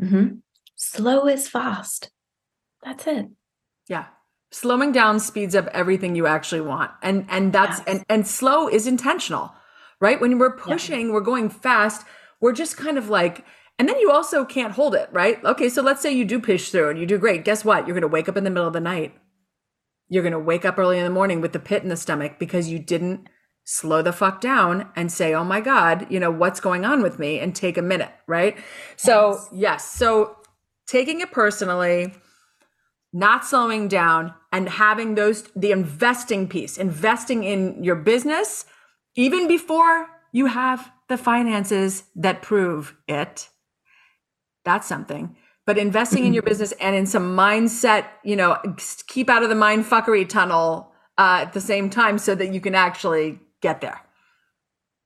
Mm-hmm. 0.00 0.36
Slow 0.76 1.26
is 1.26 1.48
fast. 1.48 2.10
That's 2.84 3.06
it. 3.06 3.26
Yeah. 3.88 4.06
Slowing 4.50 4.92
down 4.92 5.20
speeds 5.20 5.54
up 5.54 5.66
everything 5.68 6.14
you 6.14 6.26
actually 6.26 6.60
want. 6.60 6.90
And 7.02 7.26
and 7.28 7.52
that's 7.52 7.78
yes. 7.78 7.88
and 7.88 8.04
and 8.08 8.26
slow 8.26 8.68
is 8.68 8.86
intentional. 8.86 9.52
Right? 10.00 10.20
When 10.20 10.38
we're 10.38 10.56
pushing, 10.56 11.06
yeah. 11.06 11.12
we're 11.12 11.20
going 11.20 11.48
fast, 11.48 12.06
we're 12.40 12.52
just 12.52 12.76
kind 12.76 12.98
of 12.98 13.08
like 13.08 13.44
and 13.78 13.88
then 13.88 13.98
you 13.98 14.10
also 14.10 14.44
can't 14.44 14.72
hold 14.72 14.94
it, 14.94 15.08
right? 15.12 15.42
Okay, 15.44 15.68
so 15.68 15.82
let's 15.82 16.00
say 16.00 16.10
you 16.10 16.24
do 16.24 16.40
push 16.40 16.70
through 16.70 16.88
and 16.88 16.98
you 16.98 17.04
do 17.04 17.18
great. 17.18 17.44
Guess 17.44 17.64
what? 17.64 17.86
You're 17.86 17.94
going 17.94 18.00
to 18.02 18.08
wake 18.08 18.28
up 18.28 18.36
in 18.36 18.44
the 18.44 18.50
middle 18.50 18.66
of 18.66 18.72
the 18.72 18.80
night. 18.80 19.14
You're 20.08 20.22
going 20.22 20.32
to 20.32 20.38
wake 20.38 20.64
up 20.64 20.78
early 20.78 20.98
in 20.98 21.04
the 21.04 21.10
morning 21.10 21.40
with 21.40 21.52
the 21.52 21.58
pit 21.58 21.82
in 21.82 21.90
the 21.90 21.96
stomach 21.96 22.38
because 22.38 22.68
you 22.68 22.78
didn't 22.78 23.28
slow 23.64 24.00
the 24.00 24.12
fuck 24.12 24.40
down 24.40 24.88
and 24.96 25.10
say, 25.10 25.34
"Oh 25.34 25.44
my 25.44 25.60
god, 25.60 26.06
you 26.08 26.20
know, 26.20 26.30
what's 26.30 26.60
going 26.60 26.84
on 26.84 27.02
with 27.02 27.18
me?" 27.18 27.40
and 27.40 27.54
take 27.54 27.76
a 27.76 27.82
minute, 27.82 28.12
right? 28.26 28.56
So, 28.96 29.32
yes, 29.32 29.48
yes 29.52 29.90
so 29.90 30.36
taking 30.86 31.20
it 31.20 31.32
personally, 31.32 32.14
not 33.16 33.46
slowing 33.46 33.88
down 33.88 34.34
and 34.52 34.68
having 34.68 35.14
those 35.14 35.44
the 35.56 35.72
investing 35.72 36.46
piece 36.46 36.76
investing 36.76 37.44
in 37.44 37.82
your 37.82 37.96
business 37.96 38.66
even 39.14 39.48
before 39.48 40.06
you 40.32 40.44
have 40.44 40.92
the 41.08 41.16
finances 41.16 42.04
that 42.14 42.42
prove 42.42 42.94
it. 43.08 43.48
That's 44.66 44.86
something. 44.86 45.34
But 45.64 45.78
investing 45.78 46.26
in 46.26 46.34
your 46.34 46.42
business 46.42 46.72
and 46.72 46.94
in 46.94 47.06
some 47.06 47.34
mindset 47.34 48.04
you 48.22 48.36
know 48.36 48.58
keep 49.06 49.30
out 49.30 49.42
of 49.42 49.48
the 49.48 49.54
mind 49.54 49.86
fuckery 49.86 50.28
tunnel 50.28 50.92
uh, 51.16 51.38
at 51.46 51.54
the 51.54 51.60
same 51.62 51.88
time 51.88 52.18
so 52.18 52.34
that 52.34 52.52
you 52.52 52.60
can 52.60 52.74
actually 52.74 53.40
get 53.62 53.80
there. 53.80 54.02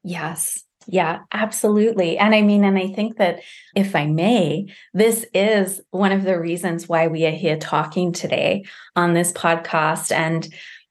Yes 0.02 0.64
yeah, 0.86 1.20
absolutely. 1.32 2.18
And 2.18 2.34
I 2.34 2.42
mean, 2.42 2.64
and 2.64 2.78
I 2.78 2.88
think 2.88 3.18
that 3.18 3.40
if 3.76 3.94
I 3.94 4.06
may, 4.06 4.66
this 4.94 5.26
is 5.34 5.80
one 5.90 6.12
of 6.12 6.24
the 6.24 6.38
reasons 6.38 6.88
why 6.88 7.06
we 7.06 7.26
are 7.26 7.30
here 7.32 7.56
talking 7.56 8.12
today 8.12 8.64
on 8.96 9.12
this 9.12 9.32
podcast. 9.32 10.10
And 10.10 10.48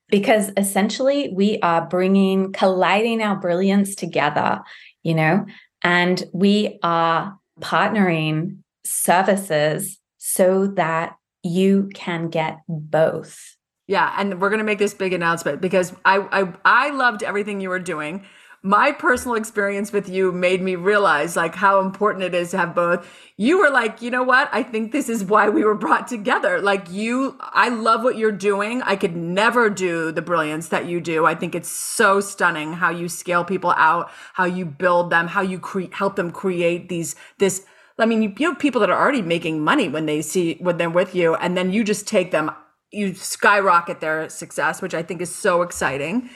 because 0.09 0.51
essentially 0.57 1.31
we 1.33 1.59
are 1.59 1.87
bringing, 1.87 2.51
colliding 2.53 3.21
our 3.21 3.35
brilliance 3.35 3.95
together, 3.95 4.61
you 5.03 5.15
know, 5.15 5.45
and 5.83 6.23
we 6.33 6.79
are 6.83 7.37
partnering 7.59 8.57
services 8.83 9.97
so 10.17 10.67
that 10.67 11.15
you 11.43 11.89
can 11.93 12.29
get 12.29 12.59
both. 12.67 13.55
Yeah, 13.87 14.13
and 14.17 14.39
we're 14.39 14.49
going 14.49 14.59
to 14.59 14.65
make 14.65 14.77
this 14.77 14.93
big 14.93 15.13
announcement 15.13 15.61
because 15.61 15.93
I 16.05 16.17
I 16.31 16.53
I 16.63 16.89
loved 16.91 17.23
everything 17.23 17.59
you 17.59 17.69
were 17.69 17.79
doing 17.79 18.23
my 18.61 18.91
personal 18.91 19.35
experience 19.35 19.93
with 19.93 20.09
you 20.09 20.33
made 20.33 20.61
me 20.61 20.75
realize 20.75 21.37
like 21.37 21.55
how 21.55 21.79
important 21.79 22.25
it 22.25 22.35
is 22.35 22.51
to 22.51 22.57
have 22.57 22.75
both. 22.75 23.07
You 23.37 23.57
were 23.57 23.69
like, 23.69 24.01
you 24.01 24.11
know 24.11 24.23
what? 24.23 24.49
I 24.51 24.63
think 24.63 24.91
this 24.91 25.07
is 25.07 25.23
why 25.23 25.47
we 25.47 25.63
were 25.63 25.75
brought 25.75 26.09
together. 26.09 26.59
Like 26.61 26.91
you, 26.91 27.37
I 27.39 27.69
love 27.69 28.03
what 28.03 28.17
you're 28.17 28.33
doing. 28.33 28.81
I 28.81 28.97
could 28.97 29.15
never 29.15 29.69
do 29.69 30.11
the 30.11 30.21
brilliance 30.21 30.67
that 30.69 30.87
you 30.87 30.99
do. 30.99 31.25
I 31.25 31.35
think 31.35 31.55
it's 31.55 31.69
so 31.69 32.19
stunning 32.19 32.73
how 32.73 32.89
you 32.89 33.07
scale 33.07 33.45
people 33.45 33.73
out, 33.77 34.11
how 34.33 34.43
you 34.43 34.65
build 34.65 35.09
them, 35.09 35.27
how 35.27 35.41
you 35.41 35.61
help 35.93 36.17
them 36.17 36.29
create 36.29 36.89
these, 36.89 37.15
this, 37.37 37.65
I 37.97 38.05
mean, 38.05 38.21
you, 38.21 38.33
you 38.37 38.49
have 38.49 38.59
people 38.59 38.81
that 38.81 38.89
are 38.89 38.99
already 38.99 39.21
making 39.21 39.63
money 39.63 39.87
when 39.87 40.05
they 40.05 40.21
see, 40.21 40.55
when 40.59 40.77
they're 40.77 40.89
with 40.89 41.15
you, 41.15 41.35
and 41.35 41.55
then 41.55 41.71
you 41.71 41.85
just 41.85 42.07
take 42.07 42.31
them, 42.31 42.51
you 42.91 43.13
skyrocket 43.13 44.01
their 44.01 44.27
success, 44.27 44.81
which 44.81 44.93
I 44.93 45.03
think 45.03 45.21
is 45.21 45.33
so 45.33 45.61
exciting 45.61 46.29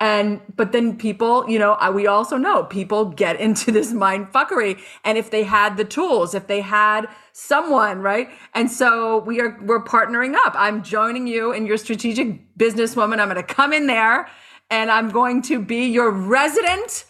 and 0.00 0.40
but 0.56 0.72
then 0.72 0.96
people 0.96 1.48
you 1.48 1.58
know 1.58 1.76
we 1.94 2.06
also 2.06 2.36
know 2.36 2.64
people 2.64 3.04
get 3.04 3.38
into 3.46 3.70
this 3.70 3.92
mind 3.92 4.32
fuckery. 4.32 4.80
And 5.04 5.16
if 5.18 5.30
they 5.30 5.44
had 5.44 5.76
the 5.76 5.84
tools 5.84 6.34
if 6.34 6.46
they 6.46 6.60
had 6.60 7.06
someone 7.32 8.00
right? 8.00 8.28
And 8.54 8.70
so 8.70 9.18
we 9.18 9.40
are 9.40 9.58
we're 9.62 9.84
partnering 9.84 10.34
up. 10.34 10.54
I'm 10.56 10.82
joining 10.82 11.26
you 11.26 11.52
in 11.52 11.66
your 11.66 11.76
strategic 11.76 12.56
businesswoman. 12.56 13.20
I'm 13.20 13.28
going 13.28 13.36
to 13.36 13.42
come 13.42 13.72
in 13.72 13.86
there 13.86 14.28
and 14.70 14.90
i'm 14.90 15.10
going 15.10 15.42
to 15.42 15.60
be 15.60 15.86
your 15.86 16.10
resident 16.10 17.04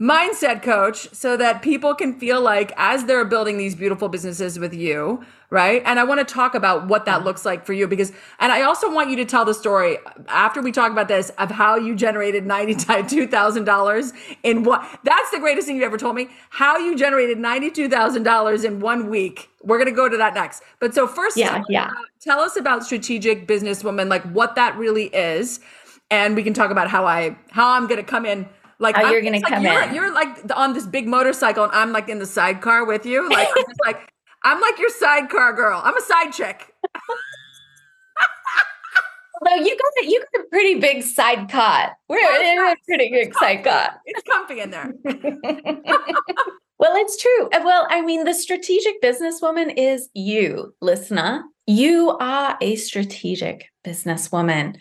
mindset 0.00 0.62
coach 0.62 1.08
so 1.14 1.36
that 1.36 1.62
people 1.62 1.94
can 1.94 2.18
feel 2.18 2.40
like 2.40 2.72
as 2.76 3.04
they're 3.06 3.24
building 3.24 3.56
these 3.56 3.74
beautiful 3.74 4.08
businesses 4.08 4.58
with 4.58 4.74
you, 4.74 5.24
right? 5.48 5.82
And 5.86 5.98
I 5.98 6.04
want 6.04 6.26
to 6.26 6.34
talk 6.34 6.54
about 6.54 6.86
what 6.86 7.06
that 7.06 7.24
looks 7.24 7.46
like 7.46 7.64
for 7.64 7.72
you 7.72 7.88
because, 7.88 8.12
and 8.38 8.52
I 8.52 8.62
also 8.62 8.92
want 8.92 9.08
you 9.08 9.16
to 9.16 9.24
tell 9.24 9.46
the 9.46 9.54
story 9.54 9.96
after 10.28 10.60
we 10.60 10.70
talk 10.70 10.92
about 10.92 11.08
this 11.08 11.30
of 11.38 11.50
how 11.50 11.76
you 11.76 11.94
generated 11.94 12.44
$92,000 12.44 14.12
in 14.42 14.64
what, 14.64 15.00
that's 15.04 15.30
the 15.30 15.38
greatest 15.38 15.66
thing 15.66 15.76
you 15.76 15.84
ever 15.84 15.96
told 15.96 16.14
me, 16.14 16.28
how 16.50 16.76
you 16.76 16.94
generated 16.94 17.38
$92,000 17.38 18.64
in 18.64 18.80
one 18.80 19.08
week. 19.08 19.48
We're 19.62 19.78
going 19.78 19.88
to 19.88 19.96
go 19.96 20.10
to 20.10 20.16
that 20.18 20.34
next. 20.34 20.62
But 20.78 20.94
so 20.94 21.06
first, 21.06 21.38
yeah, 21.38 21.62
yeah. 21.70 21.86
About, 21.86 22.04
tell 22.20 22.40
us 22.40 22.56
about 22.56 22.84
strategic 22.84 23.48
businesswoman, 23.48 24.08
like 24.08 24.22
what 24.24 24.56
that 24.56 24.76
really 24.76 25.06
is. 25.06 25.60
And 26.10 26.36
we 26.36 26.42
can 26.42 26.52
talk 26.52 26.70
about 26.70 26.88
how 26.88 27.06
I, 27.06 27.36
how 27.50 27.70
I'm 27.70 27.86
going 27.86 27.96
to 27.96 28.06
come 28.06 28.26
in 28.26 28.46
like 28.78 28.96
oh, 28.98 29.10
you're 29.10 29.22
gonna 29.22 29.38
like 29.38 29.44
come 29.44 29.64
you're, 29.64 29.82
in. 29.82 29.94
You're 29.94 30.12
like 30.12 30.50
on 30.54 30.74
this 30.74 30.86
big 30.86 31.06
motorcycle, 31.06 31.64
and 31.64 31.72
I'm 31.72 31.92
like 31.92 32.08
in 32.08 32.18
the 32.18 32.26
sidecar 32.26 32.84
with 32.84 33.06
you. 33.06 33.28
Like 33.28 33.48
I'm 33.48 33.64
just 33.64 33.80
like 33.84 34.12
I'm 34.44 34.60
like 34.60 34.78
your 34.78 34.90
sidecar 34.90 35.52
girl. 35.54 35.80
I'm 35.82 35.96
a 35.96 36.00
side 36.00 36.32
chick. 36.32 36.72
Although 39.42 39.62
you 39.62 39.76
got 39.76 40.04
a, 40.04 40.06
you 40.06 40.20
got 40.20 40.40
a 40.40 40.48
pretty 40.50 40.78
big 40.80 41.02
side 41.02 41.50
cot. 41.50 41.92
We're 42.08 42.18
in 42.18 42.58
a 42.58 42.74
pretty 42.86 43.10
big 43.10 43.34
side 43.34 43.64
cot. 43.64 43.98
It's 44.06 44.22
comfy 44.22 44.60
in 44.60 44.70
there. 44.70 44.92
well, 46.78 46.96
it's 46.96 47.20
true. 47.20 47.48
Uh, 47.52 47.60
well, 47.64 47.86
I 47.90 48.00
mean, 48.00 48.24
the 48.24 48.32
strategic 48.32 49.02
businesswoman 49.02 49.74
is 49.76 50.08
you, 50.14 50.74
listener. 50.80 51.44
You 51.66 52.16
are 52.18 52.56
a 52.60 52.76
strategic 52.76 53.66
businesswoman 53.84 54.76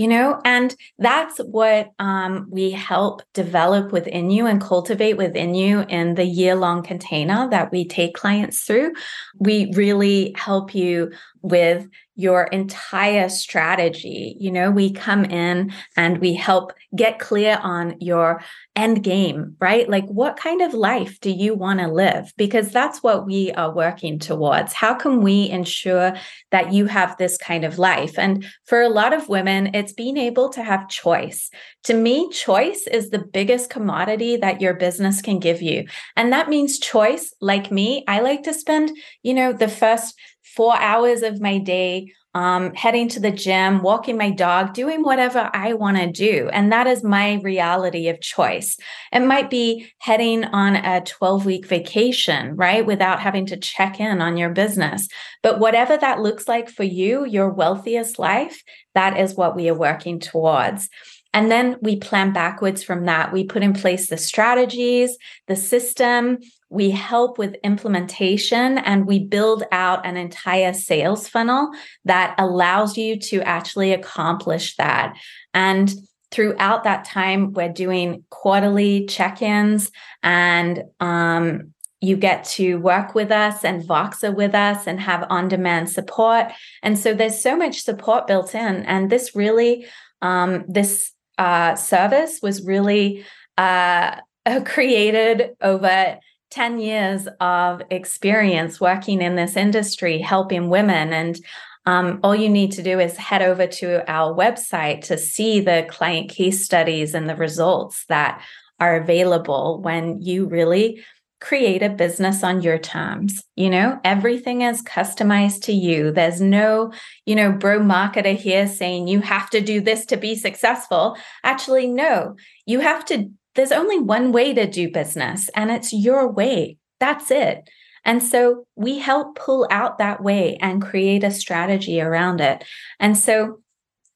you 0.00 0.08
know? 0.08 0.40
And 0.46 0.74
that's 0.98 1.36
what 1.40 1.90
um, 1.98 2.46
we 2.50 2.70
help 2.70 3.20
develop 3.34 3.92
within 3.92 4.30
you 4.30 4.46
and 4.46 4.58
cultivate 4.58 5.18
within 5.18 5.54
you 5.54 5.80
in 5.90 6.14
the 6.14 6.24
year 6.24 6.54
long 6.54 6.82
container 6.82 7.46
that 7.50 7.70
we 7.70 7.86
take 7.86 8.14
clients 8.14 8.64
through. 8.64 8.94
We 9.40 9.70
really 9.74 10.32
help 10.38 10.74
you 10.74 11.12
with 11.42 11.88
your 12.20 12.44
entire 12.44 13.30
strategy. 13.30 14.36
You 14.38 14.50
know, 14.50 14.70
we 14.70 14.92
come 14.92 15.24
in 15.24 15.72
and 15.96 16.18
we 16.18 16.34
help 16.34 16.74
get 16.94 17.18
clear 17.18 17.58
on 17.62 17.96
your 17.98 18.42
end 18.76 19.02
game, 19.02 19.56
right? 19.58 19.88
Like, 19.88 20.04
what 20.06 20.36
kind 20.36 20.60
of 20.60 20.74
life 20.74 21.18
do 21.20 21.30
you 21.30 21.54
want 21.54 21.80
to 21.80 21.88
live? 21.88 22.34
Because 22.36 22.72
that's 22.72 23.02
what 23.02 23.24
we 23.24 23.52
are 23.52 23.74
working 23.74 24.18
towards. 24.18 24.74
How 24.74 24.92
can 24.92 25.22
we 25.22 25.48
ensure 25.48 26.14
that 26.50 26.74
you 26.74 26.86
have 26.86 27.16
this 27.16 27.38
kind 27.38 27.64
of 27.64 27.78
life? 27.78 28.18
And 28.18 28.44
for 28.66 28.82
a 28.82 28.90
lot 28.90 29.14
of 29.14 29.30
women, 29.30 29.74
it's 29.74 29.94
being 29.94 30.18
able 30.18 30.50
to 30.50 30.62
have 30.62 30.90
choice. 30.90 31.50
To 31.84 31.94
me, 31.94 32.28
choice 32.30 32.86
is 32.86 33.08
the 33.08 33.18
biggest 33.18 33.70
commodity 33.70 34.36
that 34.36 34.60
your 34.60 34.74
business 34.74 35.22
can 35.22 35.38
give 35.38 35.62
you. 35.62 35.86
And 36.16 36.32
that 36.34 36.50
means 36.50 36.78
choice. 36.78 37.32
Like 37.40 37.70
me, 37.70 38.04
I 38.06 38.20
like 38.20 38.42
to 38.42 38.52
spend, 38.52 38.90
you 39.22 39.32
know, 39.32 39.54
the 39.54 39.68
first 39.68 40.14
four 40.54 40.76
hours 40.78 41.22
of 41.22 41.40
my 41.40 41.58
day 41.58 42.12
um, 42.34 42.72
heading 42.74 43.08
to 43.08 43.20
the 43.20 43.32
gym, 43.32 43.82
walking 43.82 44.16
my 44.16 44.30
dog, 44.30 44.72
doing 44.72 45.02
whatever 45.02 45.50
I 45.52 45.72
want 45.72 45.96
to 45.96 46.06
do. 46.06 46.48
And 46.52 46.72
that 46.72 46.86
is 46.86 47.02
my 47.02 47.34
reality 47.42 48.08
of 48.08 48.20
choice. 48.20 48.76
It 49.12 49.20
might 49.20 49.50
be 49.50 49.90
heading 49.98 50.44
on 50.44 50.76
a 50.76 51.00
12 51.00 51.44
week 51.44 51.66
vacation, 51.66 52.54
right? 52.54 52.86
Without 52.86 53.20
having 53.20 53.46
to 53.46 53.56
check 53.56 53.98
in 53.98 54.20
on 54.20 54.36
your 54.36 54.50
business. 54.50 55.08
But 55.42 55.58
whatever 55.58 55.96
that 55.96 56.20
looks 56.20 56.46
like 56.46 56.68
for 56.68 56.84
you, 56.84 57.24
your 57.24 57.50
wealthiest 57.50 58.18
life, 58.18 58.62
that 58.94 59.18
is 59.18 59.34
what 59.34 59.56
we 59.56 59.68
are 59.68 59.74
working 59.74 60.20
towards. 60.20 60.88
And 61.32 61.50
then 61.50 61.76
we 61.80 61.96
plan 61.96 62.32
backwards 62.32 62.82
from 62.82 63.06
that. 63.06 63.32
We 63.32 63.44
put 63.44 63.62
in 63.62 63.72
place 63.72 64.08
the 64.08 64.16
strategies, 64.16 65.16
the 65.46 65.56
system, 65.56 66.38
we 66.70 66.90
help 66.90 67.36
with 67.36 67.56
implementation, 67.64 68.78
and 68.78 69.06
we 69.06 69.18
build 69.18 69.64
out 69.72 70.06
an 70.06 70.16
entire 70.16 70.72
sales 70.72 71.28
funnel 71.28 71.70
that 72.04 72.34
allows 72.38 72.96
you 72.96 73.18
to 73.18 73.42
actually 73.42 73.92
accomplish 73.92 74.76
that. 74.76 75.16
And 75.52 75.92
throughout 76.30 76.84
that 76.84 77.04
time, 77.04 77.52
we're 77.52 77.72
doing 77.72 78.24
quarterly 78.30 79.06
check 79.06 79.42
ins 79.42 79.90
and 80.22 80.84
um, 81.00 81.74
you 82.00 82.16
get 82.16 82.44
to 82.44 82.76
work 82.76 83.14
with 83.14 83.30
us 83.30 83.64
and 83.64 83.82
Voxer 83.82 84.34
with 84.34 84.54
us 84.54 84.86
and 84.86 85.00
have 85.00 85.26
on 85.28 85.48
demand 85.48 85.90
support. 85.90 86.46
And 86.82 86.98
so 86.98 87.12
there's 87.12 87.42
so 87.42 87.56
much 87.56 87.82
support 87.82 88.26
built 88.26 88.54
in. 88.54 88.84
And 88.86 89.10
this 89.10 89.34
really, 89.34 89.86
um, 90.22 90.64
this 90.66 91.12
uh, 91.36 91.74
service 91.74 92.38
was 92.42 92.64
really 92.64 93.24
uh, 93.58 94.20
created 94.64 95.50
over 95.60 96.18
10 96.50 96.78
years 96.78 97.28
of 97.40 97.82
experience 97.90 98.80
working 98.80 99.22
in 99.22 99.36
this 99.36 99.56
industry, 99.56 100.18
helping 100.18 100.68
women. 100.68 101.12
And 101.12 101.38
um, 101.86 102.20
all 102.22 102.34
you 102.34 102.48
need 102.48 102.72
to 102.72 102.82
do 102.82 102.98
is 102.98 103.16
head 103.16 103.42
over 103.42 103.66
to 103.66 104.10
our 104.10 104.34
website 104.34 105.02
to 105.04 105.16
see 105.16 105.60
the 105.60 105.86
client 105.88 106.30
case 106.30 106.64
studies 106.64 107.14
and 107.14 107.28
the 107.28 107.36
results 107.36 108.04
that 108.08 108.42
are 108.78 108.96
available 108.96 109.80
when 109.80 110.20
you 110.20 110.46
really 110.46 111.02
create 111.40 111.82
a 111.82 111.88
business 111.88 112.44
on 112.44 112.60
your 112.60 112.78
terms. 112.78 113.42
You 113.56 113.70
know, 113.70 113.98
everything 114.04 114.60
is 114.60 114.82
customized 114.82 115.62
to 115.62 115.72
you. 115.72 116.12
There's 116.12 116.40
no, 116.40 116.92
you 117.24 117.34
know, 117.34 117.50
bro 117.50 117.80
marketer 117.80 118.36
here 118.36 118.66
saying 118.66 119.08
you 119.08 119.20
have 119.20 119.48
to 119.50 119.60
do 119.60 119.80
this 119.80 120.04
to 120.06 120.18
be 120.18 120.34
successful. 120.34 121.16
Actually, 121.42 121.86
no, 121.86 122.36
you 122.66 122.80
have 122.80 123.06
to, 123.06 123.30
there's 123.60 123.72
only 123.72 123.98
one 123.98 124.32
way 124.32 124.54
to 124.54 124.66
do 124.66 124.90
business, 124.90 125.50
and 125.54 125.70
it's 125.70 125.92
your 125.92 126.26
way. 126.26 126.78
That's 126.98 127.30
it. 127.30 127.68
And 128.06 128.22
so 128.22 128.64
we 128.74 129.00
help 129.00 129.36
pull 129.36 129.68
out 129.70 129.98
that 129.98 130.22
way 130.22 130.56
and 130.62 130.80
create 130.80 131.24
a 131.24 131.30
strategy 131.30 132.00
around 132.00 132.40
it. 132.40 132.64
And 132.98 133.18
so 133.18 133.60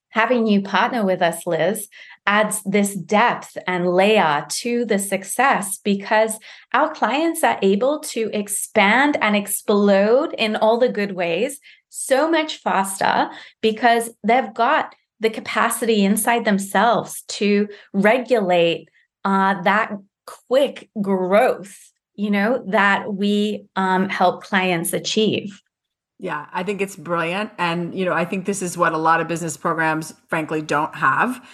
having 0.09 0.47
you 0.47 0.63
partner 0.63 1.05
with 1.05 1.21
us, 1.21 1.47
Liz, 1.47 1.89
adds 2.27 2.63
this 2.65 2.95
depth 2.95 3.59
and 3.67 3.87
layer 3.87 4.47
to 4.49 4.87
the 4.87 4.99
success 4.99 5.77
because 5.77 6.39
our 6.73 6.91
clients 6.95 7.45
are 7.45 7.59
able 7.61 8.01
to 8.01 8.31
expand 8.33 9.19
and 9.21 9.37
explode 9.37 10.35
in 10.39 10.57
all 10.57 10.79
the 10.79 10.89
good 10.89 11.13
ways 11.13 11.61
so 11.91 12.31
much 12.31 12.63
faster 12.63 13.29
because 13.61 14.09
they've 14.27 14.55
got 14.55 14.95
the 15.21 15.29
capacity 15.29 16.03
inside 16.03 16.47
themselves 16.47 17.25
to 17.29 17.69
regulate 17.93 18.89
uh, 19.25 19.61
that 19.63 19.93
quick 20.27 20.91
growth 21.01 21.93
you 22.15 22.31
know 22.31 22.63
that 22.67 23.13
we 23.15 23.67
um, 23.77 24.09
help 24.09 24.43
clients 24.45 24.93
achieve 24.93 25.61
yeah, 26.21 26.47
I 26.53 26.63
think 26.63 26.81
it's 26.81 26.97
brilliant. 26.97 27.51
And, 27.59 27.95
you 27.95 28.05
know, 28.05 28.13
I 28.13 28.25
think 28.25 28.47
this 28.47 28.63
is 28.63 28.79
what 28.79 28.93
a 28.93 28.97
lot 28.97 29.21
of 29.21 29.29
business 29.29 29.57
programs, 29.57 30.15
frankly, 30.29 30.63
don't 30.63 30.95
have 30.95 31.47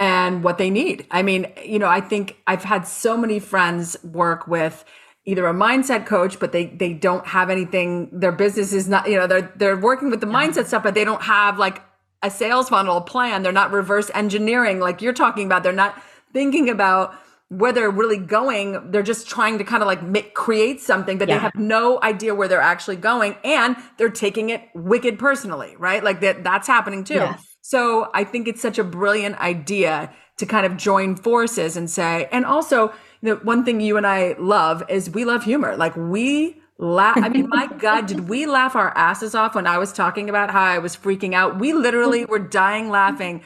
and 0.00 0.44
what 0.44 0.58
they 0.58 0.70
need. 0.70 1.06
I 1.10 1.22
mean, 1.22 1.52
you 1.64 1.78
know, 1.78 1.88
I 1.88 2.00
think 2.00 2.36
I've 2.46 2.64
had 2.64 2.86
so 2.86 3.16
many 3.16 3.38
friends 3.38 3.96
work 4.04 4.46
with 4.46 4.84
either 5.24 5.46
a 5.46 5.52
mindset 5.52 6.06
coach, 6.06 6.38
but 6.38 6.52
they 6.52 6.66
they 6.66 6.92
don't 6.94 7.26
have 7.26 7.50
anything. 7.50 8.08
Their 8.12 8.32
business 8.32 8.72
is 8.72 8.88
not, 8.88 9.08
you 9.08 9.16
know, 9.16 9.26
they're 9.26 9.52
they're 9.56 9.76
working 9.76 10.10
with 10.10 10.20
the 10.20 10.28
yeah. 10.28 10.46
mindset 10.46 10.66
stuff, 10.66 10.82
but 10.82 10.94
they 10.94 11.04
don't 11.04 11.22
have 11.22 11.58
like 11.58 11.82
a 12.22 12.30
sales 12.30 12.68
funnel 12.68 13.00
plan. 13.00 13.42
They're 13.42 13.52
not 13.52 13.72
reverse 13.72 14.10
engineering 14.14 14.80
like 14.80 15.02
you're 15.02 15.12
talking 15.12 15.46
about. 15.46 15.62
They're 15.62 15.72
not 15.72 16.00
thinking 16.32 16.68
about 16.68 17.14
where 17.48 17.72
they're 17.72 17.90
really 17.90 18.18
going. 18.18 18.90
They're 18.90 19.02
just 19.02 19.28
trying 19.28 19.58
to 19.58 19.64
kind 19.64 19.82
of 19.82 19.86
like 19.86 20.02
make, 20.02 20.34
create 20.34 20.80
something, 20.80 21.16
but 21.16 21.28
yeah. 21.28 21.36
they 21.36 21.40
have 21.40 21.54
no 21.54 21.98
idea 22.02 22.34
where 22.34 22.48
they're 22.48 22.60
actually 22.60 22.96
going, 22.96 23.36
and 23.42 23.76
they're 23.96 24.10
taking 24.10 24.50
it 24.50 24.62
wicked 24.74 25.18
personally, 25.18 25.74
right? 25.78 26.04
Like 26.04 26.20
that 26.20 26.44
that's 26.44 26.66
happening 26.66 27.04
too. 27.04 27.14
Yes. 27.14 27.44
So 27.62 28.10
I 28.14 28.24
think 28.24 28.48
it's 28.48 28.62
such 28.62 28.78
a 28.78 28.84
brilliant 28.84 29.38
idea 29.40 30.12
to 30.38 30.46
kind 30.46 30.64
of 30.64 30.76
join 30.76 31.16
forces 31.16 31.76
and 31.76 31.90
say, 31.90 32.28
and 32.32 32.44
also, 32.46 32.88
you 33.20 33.30
know, 33.30 33.36
one 33.42 33.64
thing 33.64 33.80
you 33.80 33.96
and 33.96 34.06
I 34.06 34.36
love 34.38 34.82
is 34.88 35.10
we 35.10 35.24
love 35.24 35.44
humor. 35.44 35.76
Like 35.76 35.96
we 35.96 36.60
laugh. 36.78 37.18
I 37.18 37.28
mean, 37.28 37.48
my 37.48 37.66
God, 37.78 38.06
did 38.06 38.28
we 38.28 38.46
laugh 38.46 38.76
our 38.76 38.96
asses 38.96 39.34
off 39.34 39.54
when 39.54 39.66
I 39.66 39.78
was 39.78 39.92
talking 39.92 40.28
about 40.28 40.50
how 40.50 40.62
I 40.62 40.78
was 40.78 40.96
freaking 40.96 41.34
out? 41.34 41.58
We 41.58 41.72
literally 41.72 42.24
were 42.24 42.38
dying 42.38 42.88
laughing, 42.88 43.42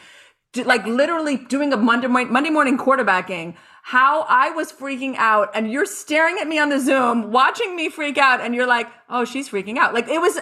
like 0.56 0.86
literally 0.86 1.36
doing 1.36 1.72
a 1.72 1.76
Monday, 1.76 2.08
Monday 2.08 2.50
morning 2.50 2.78
quarterbacking 2.78 3.54
how 3.84 4.24
I 4.28 4.50
was 4.50 4.70
freaking 4.72 5.16
out 5.16 5.50
and 5.54 5.70
you're 5.70 5.86
staring 5.86 6.38
at 6.40 6.46
me 6.46 6.58
on 6.58 6.68
the 6.68 6.78
Zoom, 6.78 7.32
watching 7.32 7.74
me 7.74 7.88
freak 7.88 8.16
out, 8.16 8.40
and 8.40 8.54
you're 8.54 8.66
like, 8.66 8.86
oh, 9.10 9.24
she's 9.24 9.48
freaking 9.48 9.76
out. 9.76 9.92
Like 9.92 10.08
it 10.08 10.20
was 10.20 10.38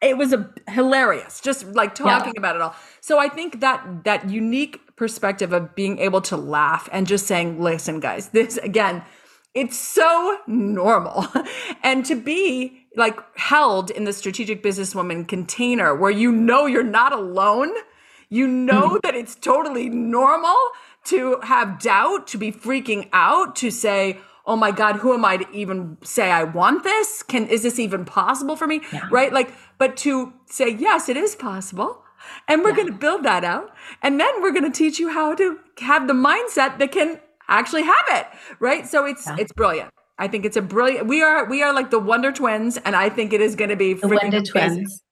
it 0.00 0.16
was 0.16 0.32
a 0.32 0.48
hilarious 0.68 1.40
just 1.40 1.66
like 1.74 1.94
talking 1.94 2.32
yeah. 2.34 2.38
about 2.38 2.54
it 2.54 2.62
all 2.62 2.74
so 3.00 3.18
i 3.18 3.28
think 3.28 3.60
that 3.60 4.04
that 4.04 4.28
unique 4.30 4.80
perspective 4.96 5.52
of 5.52 5.74
being 5.74 5.98
able 5.98 6.20
to 6.20 6.36
laugh 6.36 6.88
and 6.92 7.06
just 7.06 7.26
saying 7.26 7.60
listen 7.60 7.98
guys 7.98 8.28
this 8.28 8.58
again 8.58 9.02
it's 9.54 9.76
so 9.76 10.38
normal 10.46 11.26
and 11.82 12.04
to 12.04 12.14
be 12.14 12.86
like 12.96 13.18
held 13.36 13.90
in 13.90 14.04
the 14.04 14.12
strategic 14.12 14.62
businesswoman 14.62 15.26
container 15.26 15.94
where 15.94 16.10
you 16.10 16.30
know 16.30 16.66
you're 16.66 16.82
not 16.82 17.12
alone 17.12 17.72
you 18.30 18.46
know 18.46 18.88
mm-hmm. 18.88 18.96
that 19.02 19.14
it's 19.14 19.34
totally 19.34 19.88
normal 19.88 20.56
to 21.04 21.40
have 21.42 21.80
doubt, 21.80 22.26
to 22.28 22.38
be 22.38 22.52
freaking 22.52 23.08
out, 23.12 23.56
to 23.56 23.70
say, 23.70 24.18
oh 24.46 24.56
my 24.56 24.70
god 24.70 24.96
who 24.96 25.12
am 25.12 25.26
i 25.26 25.36
to 25.36 25.46
even 25.52 25.98
say 26.02 26.30
i 26.30 26.42
want 26.42 26.82
this? 26.82 27.22
Can 27.22 27.46
is 27.48 27.62
this 27.62 27.78
even 27.78 28.04
possible 28.04 28.56
for 28.56 28.66
me? 28.66 28.80
Yeah. 28.92 29.06
right? 29.10 29.32
Like 29.32 29.52
but 29.76 29.96
to 29.98 30.32
say 30.46 30.70
yes 30.70 31.08
it 31.08 31.16
is 31.16 31.36
possible. 31.36 32.02
And 32.48 32.62
we're 32.62 32.70
yeah. 32.70 32.76
going 32.76 32.88
to 32.88 32.98
build 32.98 33.22
that 33.24 33.44
out. 33.44 33.72
And 34.02 34.18
then 34.18 34.42
we're 34.42 34.50
going 34.50 34.70
to 34.70 34.76
teach 34.76 34.98
you 34.98 35.08
how 35.08 35.36
to 35.36 35.60
have 35.78 36.08
the 36.08 36.14
mindset 36.14 36.78
that 36.78 36.90
can 36.90 37.20
actually 37.46 37.84
have 37.84 38.04
it. 38.10 38.26
Right? 38.58 38.88
So 38.88 39.04
it's 39.04 39.26
yeah. 39.26 39.36
it's 39.38 39.52
brilliant. 39.52 39.90
I 40.18 40.26
think 40.26 40.44
it's 40.44 40.56
a 40.56 40.62
brilliant 40.62 41.06
we 41.06 41.22
are 41.22 41.44
we 41.44 41.62
are 41.62 41.74
like 41.74 41.90
the 41.90 41.98
wonder 41.98 42.32
twins 42.32 42.78
and 42.78 42.96
i 42.96 43.08
think 43.08 43.32
it 43.32 43.40
is 43.40 43.54
going 43.54 43.70
to 43.70 43.76
be 43.76 43.92
the 43.92 44.08
wonder 44.08 44.40
twins. 44.40 45.02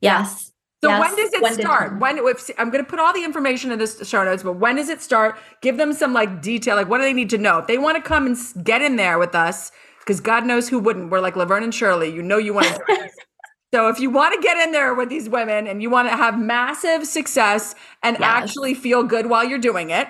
Yes 0.00 0.52
so 0.82 0.90
yes. 0.90 1.00
when 1.00 1.16
does 1.16 1.32
it 1.32 1.42
when 1.42 1.54
start? 1.54 1.98
When 1.98 2.18
if, 2.18 2.50
I'm 2.56 2.70
going 2.70 2.84
to 2.84 2.88
put 2.88 3.00
all 3.00 3.12
the 3.12 3.24
information 3.24 3.72
in 3.72 3.80
the 3.80 4.04
show 4.04 4.22
notes, 4.22 4.44
but 4.44 4.54
when 4.54 4.76
does 4.76 4.88
it 4.88 5.02
start? 5.02 5.36
Give 5.60 5.76
them 5.76 5.92
some 5.92 6.12
like 6.12 6.40
detail, 6.40 6.76
like 6.76 6.88
what 6.88 6.98
do 6.98 7.04
they 7.04 7.12
need 7.12 7.30
to 7.30 7.38
know 7.38 7.58
if 7.58 7.66
they 7.66 7.78
want 7.78 7.96
to 7.96 8.02
come 8.02 8.26
and 8.26 8.36
get 8.64 8.80
in 8.80 8.96
there 8.96 9.18
with 9.18 9.34
us? 9.34 9.72
Because 9.98 10.20
God 10.20 10.46
knows 10.46 10.68
who 10.68 10.78
wouldn't. 10.78 11.10
We're 11.10 11.20
like 11.20 11.34
Laverne 11.34 11.64
and 11.64 11.74
Shirley. 11.74 12.12
You 12.12 12.22
know 12.22 12.38
you 12.38 12.54
want 12.54 12.66
to. 12.66 13.10
so 13.74 13.88
if 13.88 13.98
you 13.98 14.08
want 14.08 14.34
to 14.34 14.40
get 14.40 14.56
in 14.56 14.70
there 14.70 14.94
with 14.94 15.08
these 15.08 15.28
women 15.28 15.66
and 15.66 15.82
you 15.82 15.90
want 15.90 16.08
to 16.08 16.16
have 16.16 16.38
massive 16.38 17.06
success 17.06 17.74
and 18.04 18.16
yes. 18.20 18.22
actually 18.24 18.74
feel 18.74 19.02
good 19.02 19.26
while 19.26 19.44
you're 19.44 19.58
doing 19.58 19.90
it, 19.90 20.08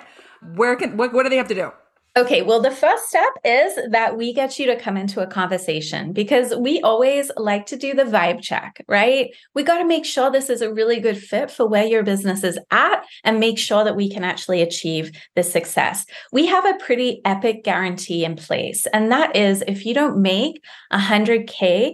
where 0.53 0.75
can 0.75 0.97
what, 0.97 1.13
what 1.13 1.23
do 1.23 1.29
they 1.29 1.37
have 1.37 1.47
to 1.47 1.55
do? 1.55 1.71
Okay, 2.17 2.41
well, 2.41 2.59
the 2.59 2.71
first 2.71 3.07
step 3.07 3.31
is 3.45 3.77
that 3.91 4.17
we 4.17 4.33
get 4.33 4.57
you 4.57 4.65
to 4.65 4.75
come 4.75 4.97
into 4.97 5.21
a 5.21 5.27
conversation 5.27 6.11
because 6.11 6.55
we 6.55 6.81
always 6.81 7.31
like 7.37 7.67
to 7.67 7.77
do 7.77 7.93
the 7.93 8.03
vibe 8.03 8.41
check, 8.41 8.83
right? 8.87 9.29
We 9.53 9.61
got 9.61 9.77
to 9.77 9.85
make 9.85 10.05
sure 10.05 10.31
this 10.31 10.49
is 10.49 10.61
a 10.61 10.73
really 10.73 10.99
good 10.99 11.19
fit 11.19 11.51
for 11.51 11.67
where 11.67 11.85
your 11.85 12.01
business 12.01 12.43
is 12.43 12.57
at 12.71 13.05
and 13.23 13.39
make 13.39 13.59
sure 13.59 13.83
that 13.83 13.95
we 13.95 14.09
can 14.09 14.23
actually 14.23 14.63
achieve 14.63 15.11
the 15.35 15.43
success. 15.43 16.03
We 16.31 16.47
have 16.47 16.65
a 16.65 16.77
pretty 16.83 17.21
epic 17.25 17.63
guarantee 17.63 18.25
in 18.25 18.35
place, 18.35 18.87
and 18.87 19.11
that 19.11 19.35
is 19.35 19.63
if 19.67 19.85
you 19.85 19.93
don't 19.93 20.19
make 20.19 20.63
100K 20.91 21.93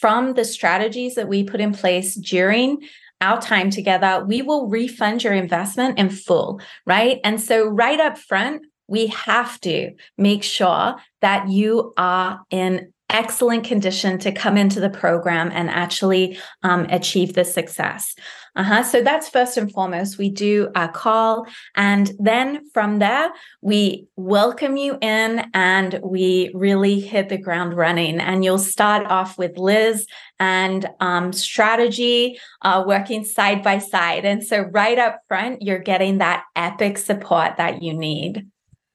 from 0.00 0.34
the 0.34 0.44
strategies 0.44 1.16
that 1.16 1.28
we 1.28 1.42
put 1.42 1.60
in 1.60 1.72
place 1.72 2.14
during 2.14 2.78
our 3.20 3.40
time 3.40 3.70
together, 3.70 4.24
we 4.24 4.40
will 4.42 4.68
refund 4.68 5.24
your 5.24 5.32
investment 5.32 5.98
in 5.98 6.10
full, 6.10 6.60
right? 6.86 7.18
And 7.24 7.40
so, 7.40 7.66
right 7.66 7.98
up 7.98 8.16
front, 8.16 8.62
we 8.88 9.08
have 9.08 9.60
to 9.60 9.92
make 10.16 10.42
sure 10.42 10.96
that 11.20 11.48
you 11.48 11.92
are 11.96 12.40
in 12.50 12.92
excellent 13.10 13.64
condition 13.64 14.18
to 14.18 14.32
come 14.32 14.56
into 14.56 14.80
the 14.80 14.90
program 14.90 15.50
and 15.52 15.70
actually 15.70 16.38
um, 16.62 16.86
achieve 16.90 17.32
the 17.34 17.44
success. 17.44 18.14
Uh-huh. 18.54 18.82
So 18.82 19.02
that's 19.02 19.28
first 19.28 19.56
and 19.56 19.70
foremost. 19.70 20.18
We 20.18 20.30
do 20.30 20.68
a 20.74 20.88
call, 20.88 21.46
and 21.76 22.10
then 22.18 22.68
from 22.74 22.98
there, 22.98 23.30
we 23.62 24.08
welcome 24.16 24.76
you 24.76 24.98
in 25.00 25.48
and 25.54 26.00
we 26.02 26.50
really 26.54 26.98
hit 26.98 27.28
the 27.28 27.38
ground 27.38 27.74
running. 27.76 28.18
And 28.18 28.44
you'll 28.44 28.58
start 28.58 29.06
off 29.06 29.38
with 29.38 29.56
Liz 29.56 30.06
and 30.40 30.88
um, 31.00 31.32
strategy 31.32 32.40
uh, 32.62 32.82
working 32.86 33.24
side 33.24 33.62
by 33.62 33.78
side. 33.78 34.24
And 34.24 34.44
so, 34.44 34.62
right 34.62 34.98
up 34.98 35.20
front, 35.28 35.62
you're 35.62 35.78
getting 35.78 36.18
that 36.18 36.44
epic 36.56 36.98
support 36.98 37.58
that 37.58 37.82
you 37.82 37.94
need. 37.94 38.48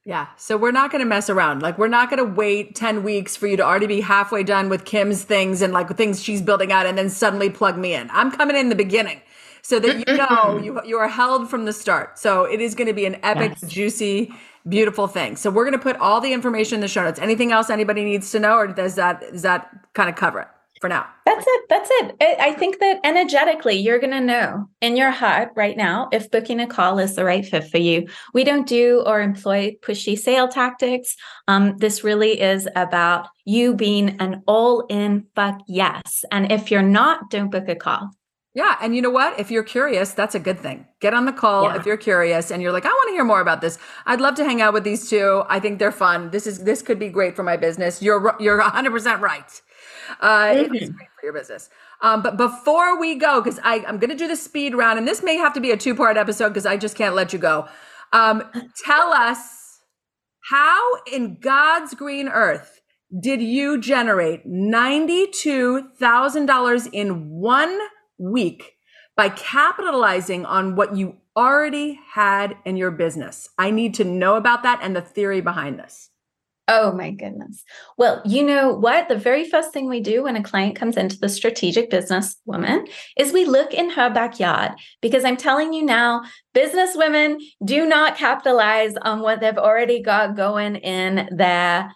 Yeah. 0.06 0.28
So 0.36 0.58
we're 0.58 0.72
not 0.72 0.92
going 0.92 1.00
to 1.00 1.08
mess 1.08 1.30
around. 1.30 1.62
Like 1.62 1.78
we're 1.78 1.88
not 1.88 2.10
going 2.10 2.18
to 2.18 2.36
wait 2.36 2.76
10 2.76 3.04
weeks 3.04 3.38
for 3.38 3.48
you 3.48 3.56
to 3.56 3.64
already 3.64 3.88
be 3.88 4.02
halfway 4.02 4.44
done 4.44 4.68
with 4.68 4.84
Kym's 4.84 5.24
things 5.24 5.62
and 5.62 5.72
like 5.72 5.96
things 5.96 6.22
she's 6.22 6.42
building 6.42 6.72
out 6.72 6.86
and 6.86 6.98
then 6.98 7.10
suddenly 7.10 7.50
plug 7.50 7.78
me 7.78 7.94
in. 7.94 8.10
I'm 8.12 8.30
coming 8.30 8.58
in 8.58 8.68
the 8.68 8.76
beginning 8.76 9.22
so 9.62 9.80
that 9.80 10.08
you 10.08 10.18
know 10.18 10.58
you 10.64 10.82
you 10.86 10.98
are 10.98 11.08
held 11.08 11.50
from 11.50 11.66
the 11.66 11.74
start. 11.74 12.20
So 12.20 12.44
it 12.44 12.60
is 12.60 12.76
going 12.76 12.88
to 12.88 12.94
be 12.94 13.06
an 13.06 13.16
epic, 13.24 13.54
yes. 13.62 13.72
juicy, 13.72 14.34
beautiful 14.68 15.08
thing. 15.08 15.38
So 15.38 15.50
we're 15.50 15.64
going 15.64 15.78
to 15.78 15.84
put 15.84 15.96
all 15.98 16.20
the 16.20 16.34
information 16.34 16.76
in 16.76 16.82
the 16.82 16.90
show 16.90 17.04
notes. 17.04 17.20
Anything 17.20 17.54
else 17.54 17.70
anybody 17.70 18.04
needs 18.04 18.30
to 18.32 18.40
know 18.40 18.58
or 18.58 18.68
does 18.68 18.96
that 18.96 19.22
does 19.32 19.44
that 19.44 19.74
kind 19.94 20.10
of 20.10 20.18
cover 20.18 20.42
it? 20.42 20.48
For 20.84 20.90
now. 20.90 21.08
That's 21.26 21.46
it. 21.48 21.62
That's 21.70 21.90
it. 21.94 22.18
I 22.42 22.52
think 22.52 22.80
that 22.82 23.00
energetically, 23.06 23.76
you're 23.76 24.00
going 24.00 24.12
to 24.12 24.20
know 24.20 24.68
in 24.82 24.98
your 24.98 25.12
heart 25.12 25.54
right 25.56 25.78
now 25.78 26.10
if 26.12 26.30
booking 26.30 26.60
a 26.60 26.68
call 26.68 27.00
is 27.00 27.16
the 27.16 27.24
right 27.24 27.46
fit 27.46 27.70
for 27.70 27.78
you. 27.78 28.10
We 28.34 28.44
don't 28.44 28.68
do 28.68 29.02
or 29.06 29.22
employ 29.22 29.78
pushy 29.82 30.20
sale 30.20 30.50
tactics. 30.50 31.16
Um, 31.48 31.78
this 31.78 32.04
really 32.04 32.42
is 32.42 32.68
about 32.76 33.30
you 33.46 33.74
being 33.74 34.18
an 34.20 34.44
all 34.46 34.86
in 34.90 35.26
fuck 35.38 35.62
yes. 35.70 36.26
And 36.34 36.52
if 36.52 36.70
you're 36.70 36.82
not, 36.82 37.30
don't 37.30 37.50
book 37.50 37.70
a 37.70 37.76
call. 37.76 38.10
Yeah. 38.54 38.76
And 38.82 38.94
you 38.94 39.02
know 39.02 39.10
what? 39.10 39.40
If 39.40 39.50
you're 39.52 39.64
curious, 39.64 40.12
that's 40.12 40.36
a 40.36 40.40
good 40.40 40.60
thing. 40.60 40.86
Get 41.00 41.14
on 41.14 41.24
the 41.24 41.32
call 41.32 41.64
yeah. 41.64 41.78
if 41.78 41.86
you're 41.86 41.96
curious 41.96 42.52
and 42.52 42.62
you're 42.62 42.74
like, 42.74 42.86
I 42.86 42.90
want 42.90 43.08
to 43.08 43.14
hear 43.14 43.24
more 43.24 43.40
about 43.40 43.62
this. 43.62 43.80
I'd 44.06 44.20
love 44.20 44.36
to 44.36 44.44
hang 44.44 44.62
out 44.62 44.74
with 44.74 44.84
these 44.84 45.10
two. 45.10 45.44
I 45.48 45.62
think 45.62 45.80
they're 45.80 45.94
fun. 45.94 46.30
This 46.32 46.46
is 46.46 46.66
this 46.66 46.82
could 46.82 47.00
be 47.00 47.08
great 47.08 47.38
for 47.38 47.44
my 47.44 47.56
business. 47.56 48.02
You're 48.02 48.36
you're 48.38 48.62
100% 48.62 49.22
right. 49.22 49.62
Uh, 50.20 50.48
mm-hmm. 50.48 50.76
It's 50.76 50.90
great 50.90 51.10
for 51.20 51.26
your 51.26 51.34
business. 51.34 51.70
Um, 52.02 52.22
but 52.22 52.38
before 52.38 53.00
we 53.00 53.16
go, 53.16 53.42
because 53.42 53.60
I'm 53.64 53.98
going 53.98 54.10
to 54.10 54.16
do 54.16 54.28
the 54.28 54.36
speed 54.36 54.76
round, 54.76 55.00
and 55.00 55.08
this 55.08 55.24
may 55.24 55.38
have 55.38 55.54
to 55.54 55.62
be 55.62 55.72
a 55.72 55.78
two 55.78 55.96
part 55.96 56.18
episode 56.18 56.50
because 56.50 56.66
I 56.66 56.78
just 56.78 56.96
can't 56.96 57.16
let 57.16 57.34
you 57.34 57.40
go. 57.40 57.68
Um, 58.12 58.44
tell 58.86 59.14
us 59.14 59.80
how 60.50 60.82
in 61.12 61.38
God's 61.40 61.94
green 61.94 62.28
earth 62.28 62.82
did 63.18 63.42
you 63.42 63.80
generate 63.80 64.46
$92,000 64.48 66.90
in 66.92 67.30
one 67.30 67.80
week 68.18 68.74
by 69.16 69.30
capitalizing 69.30 70.46
on 70.46 70.76
what 70.76 70.98
you 70.98 71.18
already 71.36 72.00
had 72.14 72.58
in 72.66 72.76
your 72.76 72.92
business? 72.92 73.50
I 73.58 73.72
need 73.72 73.94
to 73.96 74.04
know 74.04 74.36
about 74.36 74.62
that 74.64 74.80
and 74.82 74.96
the 74.96 75.02
theory 75.02 75.42
behind 75.42 75.80
this. 75.80 76.10
Oh 76.70 76.94
my 76.94 77.12
goodness. 77.12 77.62
Well, 77.98 78.22
you 78.26 78.42
know 78.42 78.74
what? 78.74 79.10
The 79.10 79.18
very 79.18 79.50
first 79.50 79.74
thing 79.74 79.90
we 79.90 80.00
do 80.00 80.24
when 80.24 80.38
a 80.38 80.44
client 80.44 80.78
comes 80.78 80.96
into 80.96 81.20
the 81.20 81.28
strategic 81.28 81.90
business 81.90 82.38
woman 82.46 82.88
is 83.18 83.34
we 83.34 83.44
look 83.44 83.74
in 83.74 83.90
her 83.90 84.10
backyard 84.10 84.72
because 85.02 85.26
I'm 85.26 85.36
telling 85.36 85.74
you 85.74 85.84
now, 85.84 86.24
business 86.54 86.92
women 86.96 87.40
do 87.66 87.86
not 87.86 88.16
capitalize 88.16 88.94
on 89.02 89.20
what 89.20 89.42
they've 89.42 89.58
already 89.58 90.02
got 90.02 90.38
going 90.38 90.78
in 90.78 91.28
their 91.36 91.92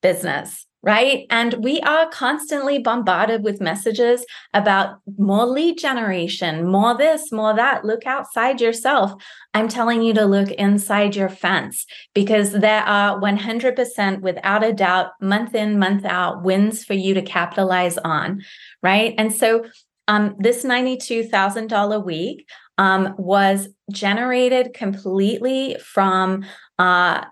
business 0.00 0.64
right? 0.84 1.26
And 1.30 1.54
we 1.54 1.80
are 1.80 2.08
constantly 2.10 2.78
bombarded 2.78 3.42
with 3.42 3.60
messages 3.60 4.24
about 4.52 4.98
more 5.16 5.46
lead 5.46 5.78
generation, 5.78 6.66
more 6.70 6.96
this, 6.96 7.32
more 7.32 7.54
that. 7.54 7.84
Look 7.84 8.06
outside 8.06 8.60
yourself. 8.60 9.14
I'm 9.54 9.68
telling 9.68 10.02
you 10.02 10.12
to 10.14 10.26
look 10.26 10.50
inside 10.52 11.16
your 11.16 11.30
fence 11.30 11.86
because 12.12 12.52
there 12.52 12.82
are 12.82 13.18
100% 13.18 14.20
without 14.20 14.62
a 14.62 14.72
doubt, 14.74 15.12
month 15.20 15.54
in, 15.54 15.78
month 15.78 16.04
out 16.04 16.42
wins 16.42 16.84
for 16.84 16.94
you 16.94 17.14
to 17.14 17.22
capitalize 17.22 17.96
on, 17.98 18.42
right? 18.82 19.14
And 19.16 19.32
so 19.32 19.64
um, 20.06 20.36
this 20.38 20.64
$92,000 20.64 22.04
week 22.04 22.46
um, 22.76 23.14
was 23.16 23.68
generated 23.90 24.74
completely 24.74 25.76
from 25.82 26.44
uh, 26.78 27.24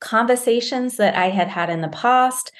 conversations 0.00 0.96
that 0.96 1.14
I 1.14 1.28
had 1.28 1.48
had 1.48 1.70
in 1.70 1.80
the 1.80 1.88
past, 1.88 2.50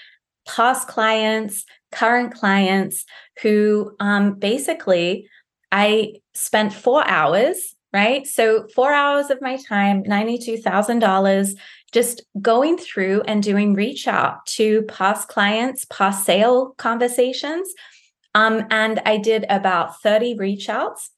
past 0.47 0.89
clients, 0.89 1.65
current 1.91 2.35
clients 2.35 3.05
who 3.43 3.95
um, 4.01 4.35
basically 4.35 5.29
I 5.71 6.15
spent 6.35 6.73
four 6.73 7.07
hours, 7.09 7.75
right? 7.93 8.27
So, 8.27 8.67
four 8.75 8.93
hours 8.93 9.31
of 9.31 9.41
my 9.41 9.57
time, 9.57 10.03
$92,000, 10.05 11.57
just 11.93 12.23
going 12.41 12.79
through 12.79 13.23
and 13.23 13.43
doing 13.43 13.75
reach 13.75 14.09
out 14.09 14.45
to 14.47 14.83
past 14.83 15.29
clients, 15.29 15.87
past 15.87 16.25
sale 16.25 16.75
conversations. 16.79 17.73
Um, 18.35 18.67
and 18.71 19.01
I 19.05 19.19
did 19.19 19.45
about 19.51 20.01
30 20.03 20.37
reach 20.39 20.69
outs. 20.69 21.11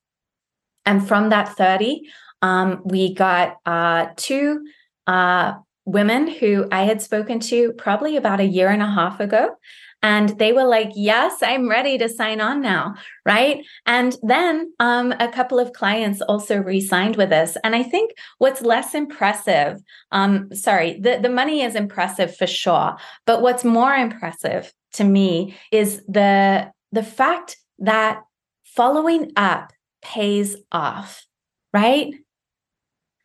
And 0.85 1.07
from 1.07 1.31
that 1.31 1.57
30, 1.57 2.03
um, 2.43 2.83
we 2.85 3.15
got 3.15 3.57
uh, 3.65 4.09
two 4.17 4.67
uh, 5.07 5.55
women 5.85 6.27
who 6.27 6.67
I 6.73 6.85
had 6.85 7.03
spoken 7.03 7.41
to 7.41 7.73
probably 7.73 8.17
about 8.17 8.41
a 8.41 8.47
year 8.47 8.69
and 8.69 8.83
a 8.83 8.91
half 8.91 9.21
ago. 9.21 9.57
And 10.03 10.39
they 10.39 10.53
were 10.53 10.65
like, 10.65 10.91
Yes, 10.95 11.43
I'm 11.43 11.69
ready 11.69 11.97
to 11.97 12.11
sign 12.11 12.41
on 12.41 12.61
now. 12.61 12.95
Right. 13.25 13.65
And 13.87 14.15
then 14.23 14.73
um, 14.79 15.13
a 15.19 15.29
couple 15.29 15.59
of 15.59 15.73
clients 15.73 16.21
also 16.21 16.59
re 16.59 16.81
signed 16.81 17.17
with 17.17 17.33
us. 17.33 17.57
And 17.65 17.75
I 17.75 17.83
think 17.83 18.13
what's 18.37 18.61
less 18.61 18.95
impressive, 18.95 19.83
um, 20.13 20.55
sorry, 20.55 21.01
the, 21.01 21.19
the 21.23 21.31
money 21.31 21.63
is 21.63 21.75
impressive 21.75 22.37
for 22.37 22.47
sure. 22.47 22.97
But 23.25 23.41
what's 23.41 23.65
more 23.65 23.95
impressive 23.95 24.73
to 24.95 25.05
me 25.05 25.57
is 25.73 26.03
the, 26.07 26.71
the 26.93 27.03
fact 27.03 27.57
that 27.79 28.21
following 28.65 29.33
up 29.37 29.73
pays 30.03 30.57
off. 30.71 31.25
Right. 31.73 32.13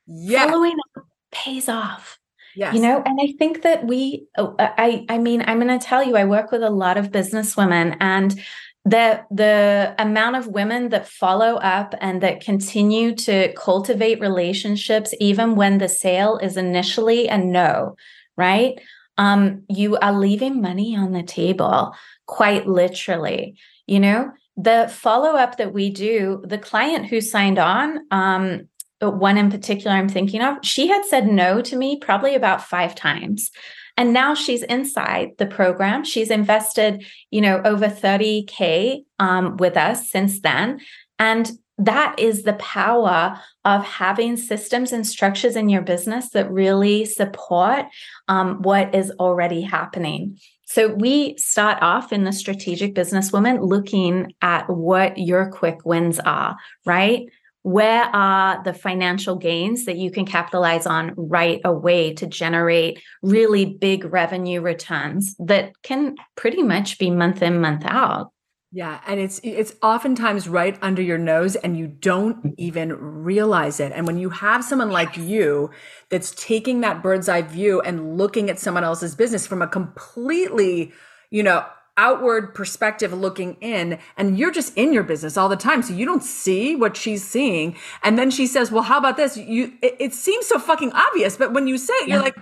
Yeah. 0.08 0.46
Following 0.46 0.78
up 0.96 1.06
pays 1.32 1.68
off. 1.68 2.19
Yes. 2.60 2.76
You 2.76 2.82
know, 2.82 3.02
and 3.06 3.18
I 3.22 3.34
think 3.40 3.62
that 3.62 3.86
we, 3.88 4.26
oh, 4.38 4.54
I, 4.60 5.06
I 5.08 5.18
mean, 5.18 5.42
I'm 5.48 5.62
going 5.62 5.80
to 5.80 5.84
tell 5.84 6.04
you, 6.04 6.18
I 6.18 6.26
work 6.26 6.52
with 6.52 6.62
a 6.62 6.70
lot 6.70 6.98
of 6.98 7.10
business 7.10 7.56
women 7.56 7.96
and 8.02 8.38
the 8.84 9.24
the 9.32 9.96
amount 9.98 10.36
of 10.36 10.48
women 10.48 10.90
that 10.90 11.08
follow 11.08 11.56
up 11.56 11.96
and 12.02 12.22
that 12.22 12.42
continue 12.42 13.16
to 13.16 13.54
cultivate 13.54 14.20
relationships 14.20 15.14
even 15.22 15.56
when 15.56 15.78
the 15.78 15.88
sale 15.88 16.38
is 16.40 16.58
initially 16.58 17.28
a 17.28 17.38
no 17.38 17.96
right 18.38 18.80
um 19.18 19.64
you 19.68 19.98
are 19.98 20.18
leaving 20.18 20.62
money 20.62 20.96
on 20.96 21.12
the 21.12 21.24
table 21.24 21.94
quite 22.26 22.68
literally 22.68 23.54
you 23.86 24.00
know 24.00 24.32
the 24.56 24.90
follow 24.90 25.32
up 25.36 25.58
that 25.58 25.74
we 25.74 25.90
do 25.90 26.42
the 26.48 26.58
client 26.58 27.06
who 27.06 27.20
signed 27.20 27.60
on 27.60 28.00
um 28.12 28.70
one 29.02 29.38
in 29.38 29.50
particular 29.50 29.96
i'm 29.96 30.10
thinking 30.10 30.42
of 30.42 30.58
she 30.64 30.88
had 30.88 31.06
said 31.06 31.28
no 31.28 31.62
to 31.62 31.76
me 31.76 31.98
probably 32.00 32.36
about 32.36 32.64
5 32.64 32.96
times 32.96 33.52
and 34.00 34.14
now 34.14 34.34
she's 34.34 34.64
inside 34.64 35.32
the 35.40 35.46
program. 35.46 36.06
She's 36.06 36.32
invested, 36.32 37.06
you 37.32 37.42
know, 37.42 37.62
over 37.66 37.88
30K 37.88 39.04
um, 39.20 39.58
with 39.58 39.76
us 39.76 40.10
since 40.10 40.40
then. 40.40 40.80
And 41.20 41.52
that 41.78 42.18
is 42.18 42.44
the 42.44 42.54
power 42.54 43.38
of 43.66 43.84
having 43.84 44.38
systems 44.38 44.94
and 44.94 45.06
structures 45.06 45.58
in 45.58 45.68
your 45.68 45.82
business 45.82 46.30
that 46.30 46.50
really 46.50 47.04
support 47.04 47.88
um, 48.30 48.62
what 48.62 48.96
is 48.96 49.12
already 49.20 49.62
happening. 49.62 50.40
So 50.64 50.94
we 50.94 51.36
start 51.38 51.80
off 51.82 52.14
in 52.14 52.24
the 52.24 52.32
strategic 52.32 52.96
businesswoman 52.96 53.68
looking 53.68 54.34
at 54.42 54.70
what 54.70 55.18
your 55.18 55.52
quick 55.52 55.80
wins 55.84 56.20
are, 56.20 56.56
right? 56.86 57.28
Where 57.64 58.04
are 58.16 58.64
the 58.64 58.74
financial 58.74 59.36
gains 59.36 59.86
that 59.86 59.98
you 59.98 60.12
can 60.12 60.26
capitalize 60.26 60.86
on 60.86 61.14
right 61.16 61.60
away 61.66 62.14
to 62.14 62.26
generate 62.26 63.02
really 63.22 63.66
big 63.66 64.06
revenue 64.06 64.62
returns 64.62 65.36
that 65.40 65.74
can 65.84 66.16
pretty 66.36 66.64
much 66.64 66.98
be 66.98 67.12
month 67.12 67.42
in 67.42 67.60
month 67.60 67.84
out? 67.86 68.32
Yeah 68.72 69.02
and 69.08 69.20
it's 69.20 69.40
it's 69.44 69.74
oftentimes 69.82 70.48
right 70.48 70.78
under 70.84 71.02
your 71.02 71.18
nose 71.18 71.56
and 71.56 71.76
you 71.76 71.88
don't 71.88 72.54
even 72.58 72.94
realize 72.94 73.80
it. 73.80 73.92
And 73.94 74.06
when 74.06 74.20
you 74.20 74.30
have 74.30 74.64
someone 74.64 74.92
like 74.92 75.18
you 75.18 75.72
that's 76.10 76.36
taking 76.36 76.82
that 76.82 77.02
bird's 77.02 77.28
eye 77.28 77.42
view 77.42 77.82
and 77.82 78.16
looking 78.16 78.50
at 78.50 78.60
someone 78.60 78.84
else's 78.84 79.16
business 79.16 79.48
from 79.48 79.64
a 79.64 79.68
completely 79.68 80.94
you 81.32 81.42
know 81.42 81.66
outward 82.00 82.56
perspective 82.56 83.12
looking 83.12 83.58
in 83.60 84.00
and 84.16 84.40
you're 84.40 84.52
just 84.52 84.76
in 84.78 84.94
your 84.94 85.04
business 85.04 85.36
all 85.36 85.50
the 85.50 85.58
time 85.58 85.84
so 85.84 85.94
you 85.94 86.06
don't 86.06 86.24
see 86.24 86.74
what 86.74 86.96
she's 86.96 87.28
seeing. 87.28 87.76
And 88.02 88.18
then 88.18 88.32
she 88.32 88.48
says 88.48 88.72
well 88.72 88.84
how 88.84 88.98
about 88.98 89.18
this? 89.18 89.36
You 89.36 89.74
it, 89.82 89.98
it 90.00 90.14
seems 90.14 90.48
so 90.48 90.58
fucking 90.58 90.94
obvious 90.94 91.36
but 91.36 91.52
when 91.52 91.68
you 91.68 91.78
say 91.78 91.94
it 91.96 92.08
yeah. 92.08 92.16
you're 92.16 92.24
like 92.24 92.38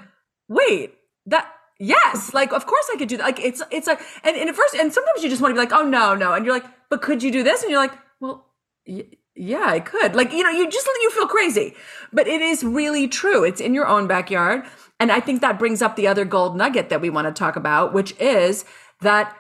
wait 0.48 0.94
that 1.26 1.52
yes 1.80 2.34
like 2.36 2.54
of 2.54 2.68
course 2.68 2.86
i 2.94 2.98
could 2.98 3.10
do 3.10 3.18
that. 3.18 3.24
Like 3.24 3.40
it's 3.40 3.64
it's 3.72 3.88
like 3.88 4.00
and, 4.24 4.38
and 4.38 4.48
at 4.48 4.56
first 4.56 4.76
and 4.76 4.94
sometimes 4.94 5.24
you 5.24 5.30
just 5.30 5.42
want 5.42 5.52
to 5.52 5.56
be 5.56 5.60
like 5.60 5.74
oh 5.74 5.84
no 5.84 6.14
no 6.14 6.34
and 6.34 6.46
you're 6.46 6.54
like 6.54 6.66
but 6.92 7.02
could 7.02 7.24
you 7.24 7.32
do 7.32 7.42
this? 7.44 7.64
And 7.64 7.72
you're 7.72 7.82
like 7.82 7.98
well 8.20 8.46
y- 8.86 9.08
yeah 9.36 9.66
i 9.66 9.80
could. 9.80 10.16
Like 10.16 10.32
you 10.34 10.44
know 10.44 10.52
you 10.52 10.70
just 10.70 10.86
you 10.86 11.12
feel 11.12 11.28
crazy. 11.28 11.74
But 12.14 12.28
it 12.28 12.42
is 12.42 12.64
really 12.64 13.08
true. 13.08 13.44
It's 13.44 13.60
in 13.60 13.74
your 13.74 13.88
own 13.88 14.06
backyard. 14.08 14.66
And 15.00 15.12
i 15.12 15.20
think 15.20 15.42
that 15.42 15.58
brings 15.58 15.82
up 15.82 15.96
the 15.96 16.08
other 16.08 16.26
gold 16.26 16.56
nugget 16.56 16.90
that 16.90 17.02
we 17.02 17.10
want 17.10 17.28
to 17.28 17.34
talk 17.34 17.56
about 17.56 17.94
which 17.94 18.14
is 18.20 18.66
that 19.02 19.36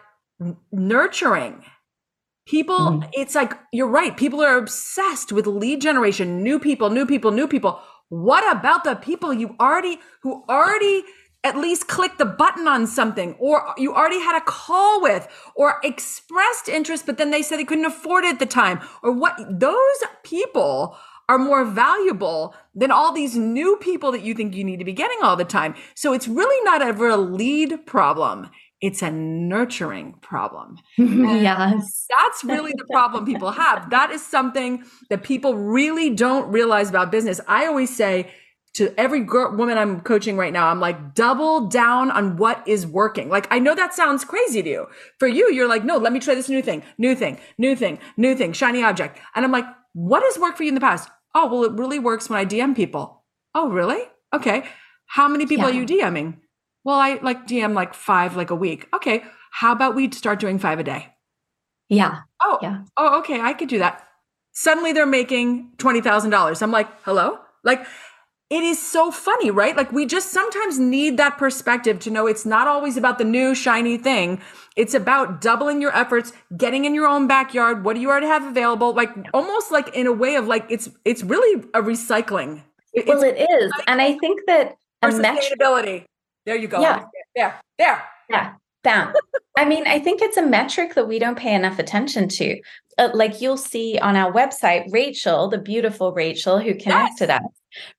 nurturing. 0.71 1.63
People 2.45 2.77
mm-hmm. 2.77 3.09
it's 3.13 3.35
like 3.35 3.53
you're 3.73 3.87
right 3.87 4.15
people 4.15 4.41
are 4.41 4.57
obsessed 4.57 5.31
with 5.31 5.47
lead 5.47 5.81
generation 5.81 6.43
new 6.43 6.59
people 6.59 6.89
new 6.89 7.05
people 7.05 7.31
new 7.31 7.47
people. 7.47 7.81
What 8.09 8.49
about 8.55 8.83
the 8.83 8.95
people 8.95 9.33
you 9.33 9.55
already 9.59 9.99
who 10.21 10.43
already 10.49 11.03
at 11.43 11.57
least 11.57 11.87
clicked 11.87 12.17
the 12.17 12.25
button 12.25 12.67
on 12.67 12.87
something 12.87 13.35
or 13.39 13.73
you 13.77 13.93
already 13.93 14.19
had 14.19 14.37
a 14.37 14.45
call 14.45 15.01
with 15.01 15.27
or 15.55 15.79
expressed 15.83 16.69
interest 16.69 17.05
but 17.05 17.17
then 17.17 17.31
they 17.31 17.41
said 17.41 17.57
they 17.57 17.65
couldn't 17.65 17.85
afford 17.85 18.23
it 18.23 18.33
at 18.33 18.39
the 18.39 18.45
time 18.45 18.79
or 19.03 19.11
what? 19.11 19.37
Those 19.59 20.03
people 20.23 20.97
are 21.29 21.37
more 21.37 21.65
valuable 21.65 22.55
than 22.73 22.91
all 22.91 23.11
these 23.11 23.35
new 23.35 23.77
people 23.77 24.11
that 24.13 24.21
you 24.21 24.33
think 24.33 24.55
you 24.55 24.63
need 24.63 24.79
to 24.79 24.85
be 24.85 24.93
getting 24.93 25.17
all 25.21 25.35
the 25.35 25.43
time. 25.43 25.75
So 25.93 26.13
it's 26.13 26.27
really 26.27 26.63
not 26.63 26.81
ever 26.81 27.09
a 27.09 27.17
lead 27.17 27.85
problem 27.85 28.49
it's 28.81 29.01
a 29.01 29.09
nurturing 29.09 30.13
problem. 30.21 30.77
yes. 30.97 32.05
That's 32.09 32.43
really 32.43 32.73
the 32.77 32.85
problem 32.91 33.25
people 33.33 33.51
have. 33.51 33.89
That 33.89 34.11
is 34.11 34.25
something 34.25 34.83
that 35.09 35.23
people 35.23 35.55
really 35.55 36.11
don't 36.11 36.51
realize 36.51 36.89
about 36.89 37.11
business. 37.11 37.41
I 37.47 37.65
always 37.65 37.95
say 37.95 38.31
to 38.75 38.93
every 38.99 39.21
girl, 39.21 39.55
woman 39.55 39.75
I'm 39.77 40.01
coaching 40.01 40.37
right 40.37 40.53
now, 40.53 40.67
I'm 40.67 40.79
like, 40.79 41.15
double 41.15 41.65
down 41.67 42.11
on 42.11 42.37
what 42.37 42.65
is 42.67 42.85
working. 42.85 43.29
Like, 43.29 43.47
I 43.49 43.57
know 43.57 43.73
that 43.73 43.95
sounds 43.95 44.23
crazy 44.23 44.61
to 44.61 44.69
you. 44.69 44.87
For 45.17 45.27
you, 45.27 45.51
you're 45.51 45.67
like, 45.67 45.83
no, 45.83 45.97
let 45.97 46.13
me 46.13 46.19
try 46.19 46.35
this 46.35 46.49
new 46.49 46.61
thing, 46.61 46.83
new 46.99 47.15
thing, 47.15 47.39
new 47.57 47.75
thing, 47.75 47.97
new 48.17 48.35
thing, 48.35 48.53
shiny 48.53 48.83
object. 48.83 49.19
And 49.33 49.43
I'm 49.43 49.51
like, 49.51 49.65
what 49.93 50.21
has 50.21 50.37
worked 50.37 50.57
for 50.57 50.63
you 50.63 50.69
in 50.69 50.75
the 50.75 50.81
past? 50.81 51.09
Oh, 51.33 51.47
well, 51.47 51.63
it 51.63 51.71
really 51.71 51.97
works 51.97 52.29
when 52.29 52.37
I 52.37 52.45
DM 52.45 52.75
people. 52.75 53.23
Oh, 53.55 53.69
really? 53.69 54.03
Okay. 54.31 54.63
How 55.07 55.27
many 55.27 55.47
people 55.47 55.67
yeah. 55.67 55.75
are 55.75 55.81
you 55.81 55.85
DMing? 55.87 56.37
Well, 56.87 57.01
I 57.01 57.19
like 57.21 57.45
DM 57.45 57.73
like 57.73 57.93
five 57.93 58.37
like 58.37 58.49
a 58.49 58.55
week. 58.55 58.87
Okay. 58.95 59.21
How 59.51 59.73
about 59.73 59.93
we 59.93 60.09
start 60.11 60.39
doing 60.39 60.57
five 60.57 60.79
a 60.79 60.83
day? 60.83 61.13
Yeah. 61.89 62.21
Oh, 62.41 62.59
yeah. 62.61 62.83
Oh, 62.95 63.19
okay. 63.19 63.41
I 63.41 63.51
could 63.51 63.67
do 63.67 63.79
that. 63.79 64.07
Suddenly 64.53 64.93
they're 64.93 65.05
making 65.05 65.73
$20,000. 65.79 66.61
I'm 66.61 66.71
like, 66.71 66.87
hello? 67.01 67.39
Like, 67.65 67.85
it 68.49 68.63
is 68.63 68.81
so 68.81 69.11
funny, 69.11 69.51
right? 69.51 69.75
Like, 69.75 69.91
we 69.91 70.05
just 70.05 70.31
sometimes 70.31 70.79
need 70.79 71.17
that 71.17 71.37
perspective 71.37 71.99
to 71.99 72.09
know 72.09 72.25
it's 72.25 72.45
not 72.45 72.67
always 72.67 72.95
about 72.95 73.17
the 73.17 73.25
new 73.25 73.53
shiny 73.53 73.97
thing. 73.97 74.39
It's 74.77 74.93
about 74.93 75.41
doubling 75.41 75.81
your 75.81 75.93
efforts, 75.93 76.31
getting 76.55 76.85
in 76.85 76.95
your 76.95 77.07
own 77.07 77.27
backyard. 77.27 77.83
What 77.83 77.95
do 77.95 77.99
you 77.99 78.09
already 78.09 78.27
have 78.27 78.45
available? 78.45 78.93
Like, 78.93 79.09
almost 79.33 79.73
like 79.73 79.93
in 79.93 80.07
a 80.07 80.13
way 80.13 80.35
of 80.35 80.47
like, 80.47 80.65
it's, 80.69 80.87
it's 81.03 81.21
really 81.21 81.65
a 81.73 81.81
recycling. 81.81 82.63
well, 83.05 83.23
it 83.23 83.45
is. 83.51 83.73
And 83.87 84.01
I 84.01 84.17
think 84.19 84.39
that 84.47 84.77
a 85.01 85.09
sustainability. 85.09 86.05
There 86.47 86.55
you 86.55 86.67
go. 86.69 86.79
Yeah. 86.79 87.03
There. 87.35 87.59
There. 87.77 88.01
Yeah. 88.29 88.53
Bam. 88.81 89.13
I 89.57 89.65
mean, 89.65 89.85
I 89.85 89.99
think 89.99 90.21
it's 90.21 90.37
a 90.37 90.45
metric 90.45 90.95
that 90.95 91.09
we 91.09 91.19
don't 91.19 91.37
pay 91.37 91.53
enough 91.53 91.77
attention 91.77 92.29
to. 92.29 92.61
Uh, 92.97 93.09
like 93.13 93.41
you'll 93.41 93.57
see 93.57 93.99
on 93.99 94.15
our 94.15 94.31
website, 94.31 94.89
Rachel, 94.93 95.49
the 95.49 95.57
beautiful 95.57 96.13
Rachel 96.13 96.57
who 96.57 96.73
connected 96.73 97.27
yes. 97.27 97.41
us, 97.41 97.51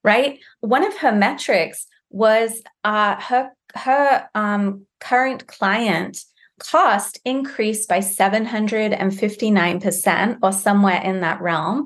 right? 0.02 0.38
One 0.60 0.82
of 0.82 0.96
her 0.96 1.12
metrics 1.12 1.86
was 2.08 2.62
uh, 2.84 3.20
her 3.20 3.50
her 3.74 4.30
um, 4.34 4.86
current 4.98 5.46
client 5.46 6.24
cost 6.58 7.20
increased 7.26 7.86
by 7.86 7.98
759% 7.98 10.38
or 10.42 10.52
somewhere 10.52 11.02
in 11.02 11.20
that 11.20 11.42
realm 11.42 11.84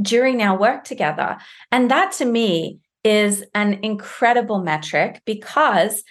during 0.00 0.42
our 0.42 0.58
work 0.58 0.84
together. 0.84 1.36
And 1.70 1.90
that 1.90 2.12
to 2.12 2.24
me 2.24 2.78
is 3.08 3.42
an 3.54 3.80
incredible 3.82 4.58
metric 4.58 5.22
because 5.24 6.02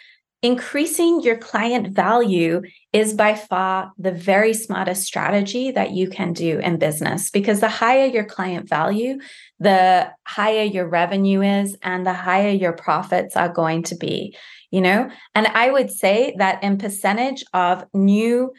increasing 0.41 1.21
your 1.21 1.38
client 1.38 1.95
value 1.95 2.62
is 2.91 3.13
by 3.13 3.36
far 3.36 3.91
the 3.97 4.12
very 4.12 4.53
smartest 4.53 5.03
strategy 5.03 5.71
that 5.71 5.91
you 5.91 6.10
can 6.10 6.33
do 6.33 6.57
in 6.60 6.77
business 6.77 7.29
because 7.29 7.60
the 7.60 7.69
higher 7.69 8.05
your 8.05 8.23
client 8.23 8.67
value, 8.67 9.19
the 9.60 10.10
higher 10.25 10.63
your 10.63 10.88
revenue 10.88 11.41
is 11.41 11.77
and 11.83 12.05
the 12.05 12.13
higher 12.13 12.49
your 12.49 12.73
profits 12.73 13.36
are 13.36 13.49
going 13.49 13.83
to 13.83 13.95
be, 13.95 14.36
you 14.71 14.81
know? 14.81 15.10
And 15.36 15.47
I 15.47 15.69
would 15.69 15.91
say 15.91 16.36
that 16.39 16.63
in 16.63 16.79
percentage 16.79 17.43
of 17.53 17.86
new 17.93 18.53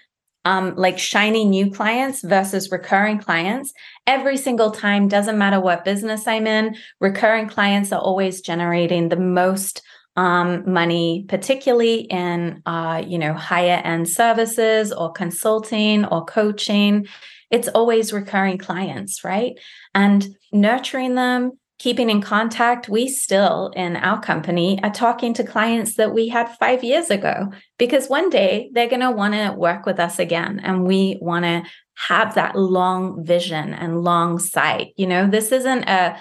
um, 0.49 0.75
like 0.77 0.99
shiny 0.99 1.45
new 1.45 1.71
clients 1.71 2.23
versus 2.23 2.71
recurring 2.73 3.19
clients. 3.19 3.75
Every 4.07 4.39
single 4.39 4.71
time 4.71 5.07
doesn't 5.07 5.37
matter 5.37 5.61
what 5.61 5.85
business 5.85 6.27
i'm 6.27 6.47
in 6.47 6.75
recurring 7.01 7.49
clients 7.49 7.93
are 7.93 8.01
always 8.01 8.41
generating 8.41 9.11
the 9.11 9.17
most 9.17 9.83
um, 10.17 10.73
money 10.73 11.27
particularly 11.29 12.01
in 12.01 12.63
uh, 12.65 13.05
you 13.07 13.19
know 13.19 13.35
higher 13.35 13.81
end 13.85 14.09
services 14.09 14.91
or 14.91 15.13
consulting 15.13 16.07
or 16.07 16.25
coaching. 16.25 17.07
It's 17.51 17.69
always 17.69 18.15
recurring 18.15 18.57
clients 18.57 19.23
right? 19.25 19.53
And 19.95 20.27
nurturing 20.51 21.15
them 21.15 21.59
keeping 21.79 22.11
in 22.11 22.21
contact, 22.21 22.89
we 22.89 23.09
still 23.09 23.71
in 23.77 23.97
our 23.97 24.21
company 24.21 24.83
are 24.83 24.91
talking 24.91 25.33
to 25.35 25.45
clients 25.45 25.95
that 25.95 26.13
we 26.13 26.29
had 26.29 26.57
five 26.59 26.83
years 26.83 27.09
ago 27.09 27.53
because 27.79 28.09
one 28.09 28.31
day 28.31 28.69
they're 28.73 28.89
going 28.89 29.01
to 29.01 29.13
want 29.13 29.35
to 29.35 29.53
work 29.53 29.87
with 29.87 30.01
us 30.01 30.19
again. 30.19 30.61
And 30.63 30.85
we 30.85 31.19
want 31.21 31.45
to 31.45 31.63
have 31.95 32.35
that 32.35 32.57
long 32.57 33.25
vision 33.25 33.75
and 33.75 34.03
long 34.03 34.39
sight. 34.39 34.89
You 34.97 35.07
know, 35.07 35.29
this 35.29 35.53
isn't 35.53 35.85
a, 35.85 36.21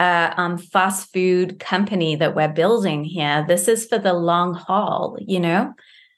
a 0.00 0.34
um, 0.36 0.58
fast 0.58 1.12
food 1.12 1.60
company 1.60 2.16
that 2.16 2.34
we're 2.34 2.48
building 2.52 3.04
here. 3.04 3.44
This 3.46 3.68
is 3.68 3.86
for 3.86 3.98
the 3.98 4.14
long 4.14 4.54
haul, 4.54 5.16
you 5.20 5.38
know? 5.38 5.74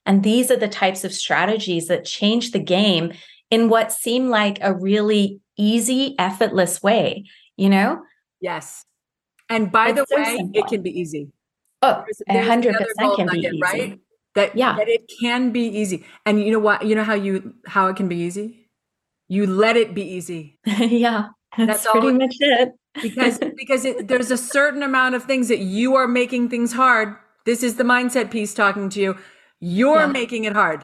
And 0.07 0.23
these 0.23 0.51
are 0.51 0.57
the 0.57 0.69
types 0.69 1.05
of 1.05 1.12
strategies 1.12 1.88
that 1.88 2.07
change 2.07 2.53
the 2.53 2.59
game 2.59 3.12
in 3.51 3.69
what 3.69 3.93
seem 3.93 4.29
like 4.29 4.59
a 4.62 4.75
really 4.75 5.40
easy, 5.59 6.14
effortless 6.19 6.83
way, 6.83 7.27
you 7.57 7.69
know? 7.69 8.01
Yes. 8.40 8.85
And 9.48 9.70
by 9.70 9.88
it's 9.88 10.00
the 10.00 10.07
so 10.09 10.16
way, 10.16 10.37
simple. 10.37 10.61
it 10.61 10.66
can 10.68 10.83
be 10.83 10.98
easy. 10.98 11.33
Oh, 11.83 12.05
hundred 12.29 12.74
percent 12.74 13.16
can 13.16 13.26
nugget, 13.26 13.50
be 13.53 13.57
easy. 13.57 13.61
Right? 13.61 14.00
That, 14.37 14.57
yeah. 14.57 14.76
that 14.76 14.88
it 14.88 15.11
can 15.20 15.50
be 15.50 15.66
easy. 15.66 16.05
And 16.24 16.40
you 16.40 16.53
know 16.53 16.59
what? 16.59 16.87
You 16.87 16.94
know 16.94 17.05
how 17.05 17.14
you 17.14 17.55
how 17.66 17.88
it 17.88 17.96
can 17.96 18.09
be 18.09 18.16
easy? 18.16 18.68
You 19.29 19.46
let 19.46 19.76
it 19.76 19.94
be 19.94 20.03
easy. 20.03 20.59
yeah. 20.66 21.29
That's, 21.57 21.83
that's 21.83 21.87
pretty 21.90 22.12
much 22.12 22.37
it. 22.38 22.72
because 23.03 23.38
because 23.57 23.85
it, 23.85 24.09
there's 24.09 24.31
a 24.31 24.37
certain 24.37 24.83
amount 24.83 25.16
of 25.16 25.24
things 25.24 25.48
that 25.48 25.59
you 25.59 25.96
are 25.96 26.07
making 26.07 26.48
things 26.48 26.72
hard. 26.72 27.16
This 27.44 27.62
is 27.62 27.76
the 27.76 27.85
mindset 27.85 28.31
piece 28.31 28.55
talking 28.55 28.88
to 28.90 29.00
you. 29.00 29.18
You're 29.59 30.00
yeah. 30.00 30.07
making 30.07 30.44
it 30.44 30.53
hard. 30.53 30.83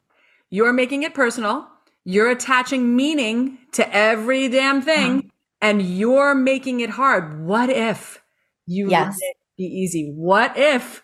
You're 0.51 0.73
making 0.73 1.03
it 1.03 1.15
personal. 1.15 1.69
You're 2.05 2.31
attaching 2.31 2.97
meaning 2.97 3.59
to 3.73 3.95
every 3.95 4.49
damn 4.49 4.81
thing 4.81 5.17
yeah. 5.17 5.31
And 5.61 5.83
you're 5.83 6.35
making 6.35 6.81
it 6.81 6.91
hard. 6.91 7.45
What 7.45 7.71
if 7.71 8.23
you 8.67 8.91
yes. 8.91 9.19
let 9.21 9.31
it 9.31 9.37
be 9.57 9.65
easy? 9.65 10.13
What 10.15 10.57
if 10.57 11.03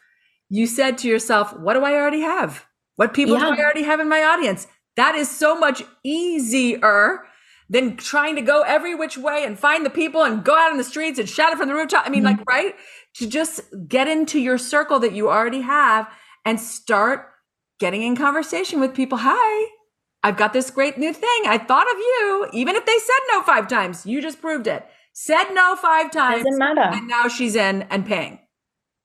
you 0.48 0.66
said 0.66 0.98
to 0.98 1.08
yourself, 1.08 1.56
what 1.58 1.74
do 1.74 1.84
I 1.84 1.94
already 1.94 2.20
have? 2.20 2.66
What 2.96 3.14
people 3.14 3.34
yeah. 3.34 3.46
do 3.46 3.60
I 3.60 3.64
already 3.64 3.84
have 3.84 4.00
in 4.00 4.08
my 4.08 4.22
audience? 4.22 4.66
That 4.96 5.14
is 5.14 5.30
so 5.30 5.58
much 5.58 5.82
easier 6.04 7.24
than 7.70 7.96
trying 7.96 8.36
to 8.36 8.42
go 8.42 8.60
every 8.62 8.94
which 8.94 9.16
way 9.16 9.44
and 9.44 9.58
find 9.58 9.86
the 9.86 9.90
people 9.90 10.22
and 10.22 10.44
go 10.44 10.54
out 10.54 10.70
in 10.70 10.76
the 10.76 10.84
streets 10.84 11.18
and 11.18 11.26
shout 11.26 11.52
it 11.52 11.56
from 11.56 11.68
the 11.68 11.74
rooftop. 11.74 12.06
I 12.06 12.10
mean, 12.10 12.22
mm-hmm. 12.22 12.38
like, 12.38 12.48
right? 12.48 12.74
To 13.16 13.26
just 13.26 13.62
get 13.88 14.08
into 14.08 14.38
your 14.38 14.58
circle 14.58 14.98
that 15.00 15.12
you 15.12 15.30
already 15.30 15.62
have 15.62 16.06
and 16.44 16.60
start 16.60 17.30
getting 17.80 18.02
in 18.02 18.14
conversation 18.14 18.78
with 18.78 18.94
people. 18.94 19.18
Hi, 19.20 19.70
I've 20.22 20.37
got 20.37 20.52
this 20.52 20.70
great 20.70 20.98
new 20.98 21.12
thing. 21.12 21.42
I 21.46 21.58
thought 21.58 21.90
of 21.90 21.98
you, 21.98 22.48
even 22.52 22.76
if 22.76 22.87
they 22.87 22.98
said 22.98 23.20
no 23.28 23.42
five 23.42 23.68
times. 23.68 24.06
You 24.06 24.22
just 24.22 24.40
proved 24.40 24.66
it. 24.66 24.87
Said 25.12 25.52
no 25.52 25.76
five 25.76 26.11
times. 26.11 26.44
Doesn't 26.44 26.58
matter. 26.58 26.80
And 26.80 27.08
now 27.08 27.28
she's 27.28 27.56
in 27.56 27.82
and 27.90 28.06
paying. 28.06 28.38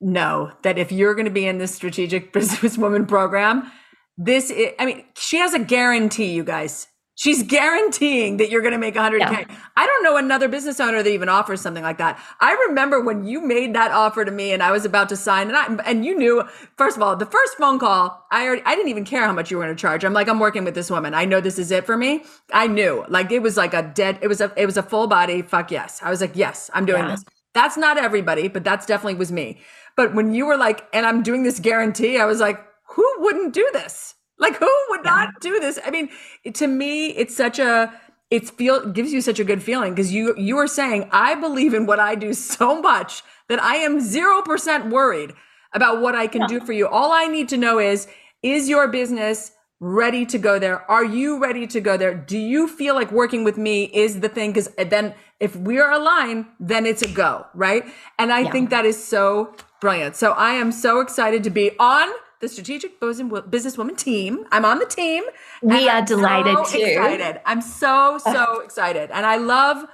know 0.00 0.52
that 0.62 0.78
if 0.78 0.92
you're 0.92 1.16
going 1.16 1.24
to 1.24 1.32
be 1.32 1.46
in 1.46 1.58
this 1.58 1.74
strategic 1.74 2.32
businesswoman 2.36 3.08
program, 3.08 3.68
this 4.16 4.50
is, 4.50 4.68
I 4.78 4.86
mean, 4.86 5.04
she 5.16 5.38
has 5.38 5.54
a 5.54 5.58
guarantee, 5.58 6.32
you 6.32 6.44
guys. 6.44 6.86
She's 7.18 7.42
guaranteeing 7.42 8.36
that 8.36 8.50
you're 8.50 8.60
going 8.60 8.74
to 8.74 8.78
make 8.78 8.94
100K. 8.94 9.18
Yeah. 9.18 9.44
I 9.74 9.86
don't 9.86 10.04
know 10.04 10.18
another 10.18 10.48
business 10.48 10.78
owner 10.78 11.02
that 11.02 11.08
even 11.08 11.30
offers 11.30 11.62
something 11.62 11.82
like 11.82 11.96
that. 11.96 12.20
I 12.40 12.52
remember 12.68 13.00
when 13.00 13.26
you 13.26 13.40
made 13.40 13.74
that 13.74 13.90
offer 13.90 14.22
to 14.22 14.30
me 14.30 14.52
and 14.52 14.62
I 14.62 14.70
was 14.70 14.84
about 14.84 15.08
to 15.08 15.16
sign 15.16 15.48
and 15.48 15.56
I, 15.56 15.90
and 15.90 16.04
you 16.04 16.14
knew, 16.14 16.44
first 16.76 16.94
of 16.94 17.02
all, 17.02 17.16
the 17.16 17.24
first 17.24 17.56
phone 17.56 17.78
call, 17.78 18.26
I 18.30 18.46
already, 18.46 18.60
I 18.66 18.74
didn't 18.74 18.90
even 18.90 19.06
care 19.06 19.24
how 19.24 19.32
much 19.32 19.50
you 19.50 19.56
were 19.56 19.64
going 19.64 19.74
to 19.74 19.80
charge. 19.80 20.04
I'm 20.04 20.12
like, 20.12 20.28
I'm 20.28 20.38
working 20.38 20.64
with 20.64 20.74
this 20.74 20.90
woman. 20.90 21.14
I 21.14 21.24
know 21.24 21.40
this 21.40 21.58
is 21.58 21.70
it 21.70 21.86
for 21.86 21.96
me. 21.96 22.22
I 22.52 22.66
knew 22.66 23.02
like 23.08 23.32
it 23.32 23.40
was 23.40 23.56
like 23.56 23.72
a 23.72 23.82
dead, 23.82 24.18
it 24.20 24.28
was 24.28 24.42
a, 24.42 24.52
it 24.54 24.66
was 24.66 24.76
a 24.76 24.82
full 24.82 25.06
body. 25.06 25.40
Fuck 25.40 25.70
yes. 25.70 26.00
I 26.02 26.10
was 26.10 26.20
like, 26.20 26.36
yes, 26.36 26.70
I'm 26.74 26.84
doing 26.84 27.04
yeah. 27.04 27.12
this. 27.12 27.24
That's 27.54 27.78
not 27.78 27.96
everybody, 27.96 28.48
but 28.48 28.62
that's 28.62 28.84
definitely 28.84 29.14
was 29.14 29.32
me. 29.32 29.58
But 29.96 30.14
when 30.14 30.34
you 30.34 30.44
were 30.44 30.58
like, 30.58 30.86
and 30.92 31.06
I'm 31.06 31.22
doing 31.22 31.44
this 31.44 31.60
guarantee, 31.60 32.18
I 32.18 32.26
was 32.26 32.40
like, 32.40 32.62
who 32.88 33.10
wouldn't 33.20 33.54
do 33.54 33.66
this? 33.72 34.15
Like 34.38 34.56
who 34.56 34.70
would 34.90 35.04
not 35.04 35.40
do 35.40 35.58
this? 35.60 35.78
I 35.84 35.90
mean, 35.90 36.10
to 36.52 36.66
me, 36.66 37.08
it's 37.08 37.36
such 37.36 37.58
a 37.58 37.92
it's 38.30 38.50
feel 38.50 38.90
gives 38.90 39.12
you 39.12 39.20
such 39.20 39.38
a 39.38 39.44
good 39.44 39.62
feeling 39.62 39.94
because 39.94 40.12
you 40.12 40.34
you 40.36 40.58
are 40.58 40.66
saying 40.66 41.08
I 41.12 41.34
believe 41.34 41.74
in 41.74 41.86
what 41.86 42.00
I 42.00 42.14
do 42.14 42.32
so 42.32 42.80
much 42.80 43.22
that 43.48 43.62
I 43.62 43.76
am 43.76 44.00
zero 44.00 44.42
percent 44.42 44.86
worried 44.86 45.32
about 45.72 46.00
what 46.00 46.14
I 46.14 46.26
can 46.26 46.42
yeah. 46.42 46.48
do 46.48 46.60
for 46.60 46.72
you. 46.72 46.86
All 46.88 47.12
I 47.12 47.26
need 47.26 47.48
to 47.50 47.56
know 47.56 47.78
is 47.78 48.08
is 48.42 48.68
your 48.68 48.88
business 48.88 49.52
ready 49.80 50.24
to 50.26 50.38
go 50.38 50.58
there? 50.58 50.90
Are 50.90 51.04
you 51.04 51.38
ready 51.38 51.66
to 51.66 51.80
go 51.80 51.96
there? 51.96 52.14
Do 52.14 52.38
you 52.38 52.66
feel 52.66 52.94
like 52.94 53.12
working 53.12 53.44
with 53.44 53.58
me 53.58 53.84
is 53.84 54.20
the 54.20 54.28
thing? 54.28 54.50
Because 54.50 54.70
eh, 54.78 54.84
then 54.84 55.14
if 55.38 55.54
we're 55.54 55.90
aligned, 55.90 56.46
then 56.58 56.86
it's 56.86 57.02
a 57.02 57.08
go, 57.08 57.46
right? 57.54 57.84
And 58.18 58.32
I 58.32 58.40
yeah. 58.40 58.50
think 58.50 58.70
that 58.70 58.86
is 58.86 59.02
so 59.02 59.54
brilliant. 59.80 60.16
So 60.16 60.32
I 60.32 60.52
am 60.52 60.72
so 60.72 61.00
excited 61.00 61.44
to 61.44 61.50
be 61.50 61.72
on 61.78 62.08
the 62.40 62.48
Strategic 62.48 63.00
Businesswoman 63.00 63.96
team. 63.96 64.44
I'm 64.52 64.64
on 64.64 64.78
the 64.78 64.86
team. 64.86 65.24
We 65.62 65.88
are 65.88 65.98
I'm 65.98 66.04
delighted 66.04 66.56
so 66.66 66.78
too. 66.78 66.84
Excited. 66.84 67.40
I'm 67.44 67.62
so 67.62 68.18
so 68.18 68.60
excited, 68.60 69.10
and 69.10 69.24
I 69.24 69.36
love 69.36 69.84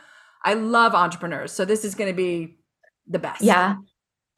I 0.45 0.55
love 0.55 0.95
entrepreneurs. 0.95 1.53
So 1.53 1.65
this 1.65 1.85
is 1.85 1.95
going 1.95 2.11
to 2.11 2.17
be 2.17 2.57
the 3.07 3.19
best. 3.19 3.43
Yeah. 3.43 3.77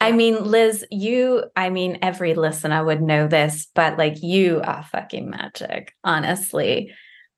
I 0.00 0.12
mean, 0.12 0.44
Liz, 0.44 0.84
you, 0.90 1.44
I 1.56 1.70
mean, 1.70 1.98
every 2.02 2.34
listener 2.34 2.84
would 2.84 3.00
know 3.00 3.26
this, 3.26 3.68
but 3.74 3.96
like 3.96 4.22
you 4.22 4.60
are 4.62 4.82
fucking 4.82 5.30
magic, 5.30 5.94
honestly. 6.04 6.92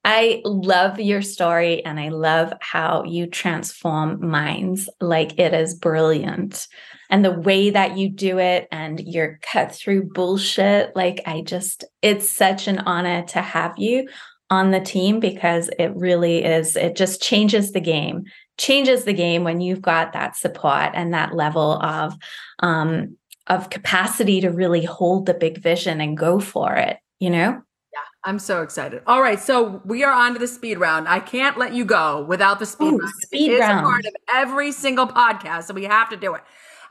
I 0.05 0.41
love 0.45 0.99
your 0.99 1.23
story 1.23 1.85
and 1.85 2.01
I 2.01 2.09
love 2.09 2.53
how 2.61 3.05
you 3.05 3.27
transform 3.27 4.29
minds. 4.29 4.89
Like 5.01 5.39
it 5.39 5.53
is 5.53 5.75
brilliant 5.75 6.67
and 7.11 7.25
the 7.25 7.33
way 7.33 7.71
that 7.71 7.97
you 7.97 8.09
do 8.09 8.39
it 8.39 8.69
and 8.71 9.01
you're 9.01 9.39
cut 9.43 9.73
through 9.73 10.11
bullshit. 10.11 10.95
Like, 10.97 11.23
I 11.27 11.43
just, 11.43 11.85
it's 12.03 12.29
such 12.29 12.69
an 12.69 12.81
honor 12.81 13.25
to 13.29 13.41
have 13.41 13.79
you 13.79 14.09
on 14.51 14.71
the 14.71 14.81
team 14.81 15.21
because 15.21 15.69
it 15.79 15.95
really 15.95 16.45
is, 16.45 16.77
it 16.77 16.97
just 16.97 17.21
changes 17.21 17.73
the 17.73 17.81
game, 17.81 18.25
changes 18.59 19.05
the 19.05 19.13
game 19.13 19.45
when 19.45 19.61
you've 19.61 19.83
got 19.83 20.13
that 20.13 20.37
support 20.37 20.91
and 20.95 21.13
that 21.15 21.35
level 21.35 21.83
of, 21.83 22.15
um, 22.61 23.17
of 23.49 23.71
capacity 23.71 24.41
to 24.41 24.51
really 24.51 24.85
hold 24.85 25.27
the 25.27 25.35
big 25.35 25.59
vision 25.59 26.01
and 26.01 26.17
go 26.17 26.39
for 26.39 26.75
it, 26.75 26.99
you 27.19 27.31
know? 27.31 27.63
Yeah, 27.93 28.01
I'm 28.25 28.39
so 28.39 28.63
excited. 28.63 29.03
All 29.07 29.23
right, 29.23 29.41
so 29.41 29.81
we 29.85 30.05
are 30.05 30.13
on 30.13 30.35
to 30.35 30.39
the 30.39 30.49
speed 30.49 30.79
round. 30.79 31.09
I 31.09 31.19
can't 31.19 31.57
let 31.57 31.73
you 31.73 31.85
go 31.85 32.25
without 32.25 32.59
the 32.59 32.67
speed 32.67 32.93
Ooh, 32.93 32.99
round. 32.99 33.13
Speed 33.23 33.53
it 33.53 33.61
round. 33.61 33.79
is 33.79 33.83
a 33.83 33.85
part 33.85 34.07
of 34.07 34.15
every 34.33 34.71
single 34.71 35.07
podcast, 35.07 35.65
so 35.65 35.75
we 35.75 35.85
have 35.85 36.09
to 36.11 36.17
do 36.17 36.35
it 36.35 36.43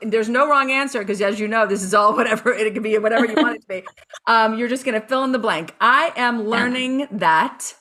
there's 0.02 0.28
no 0.28 0.48
wrong 0.48 0.70
answer 0.70 1.00
because 1.00 1.20
as 1.20 1.40
you 1.40 1.48
know 1.48 1.66
this 1.66 1.82
is 1.82 1.94
all 1.94 2.14
whatever 2.16 2.52
it 2.52 2.72
can 2.74 2.82
be 2.82 2.96
whatever 2.98 3.26
you 3.26 3.34
want 3.36 3.56
it 3.56 3.62
to 3.62 3.68
be. 3.68 3.84
Um, 4.26 4.58
you're 4.58 4.68
just 4.68 4.84
going 4.84 5.00
to 5.00 5.06
fill 5.06 5.24
in 5.24 5.32
the 5.32 5.38
blank. 5.38 5.74
I 5.80 6.12
am 6.16 6.48
learning 6.48 7.00
yeah. 7.00 7.06
that 7.12 7.74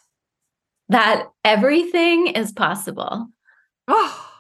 that 0.90 1.30
everything 1.44 2.28
is 2.28 2.52
possible. 2.52 3.28
Oh 3.88 4.32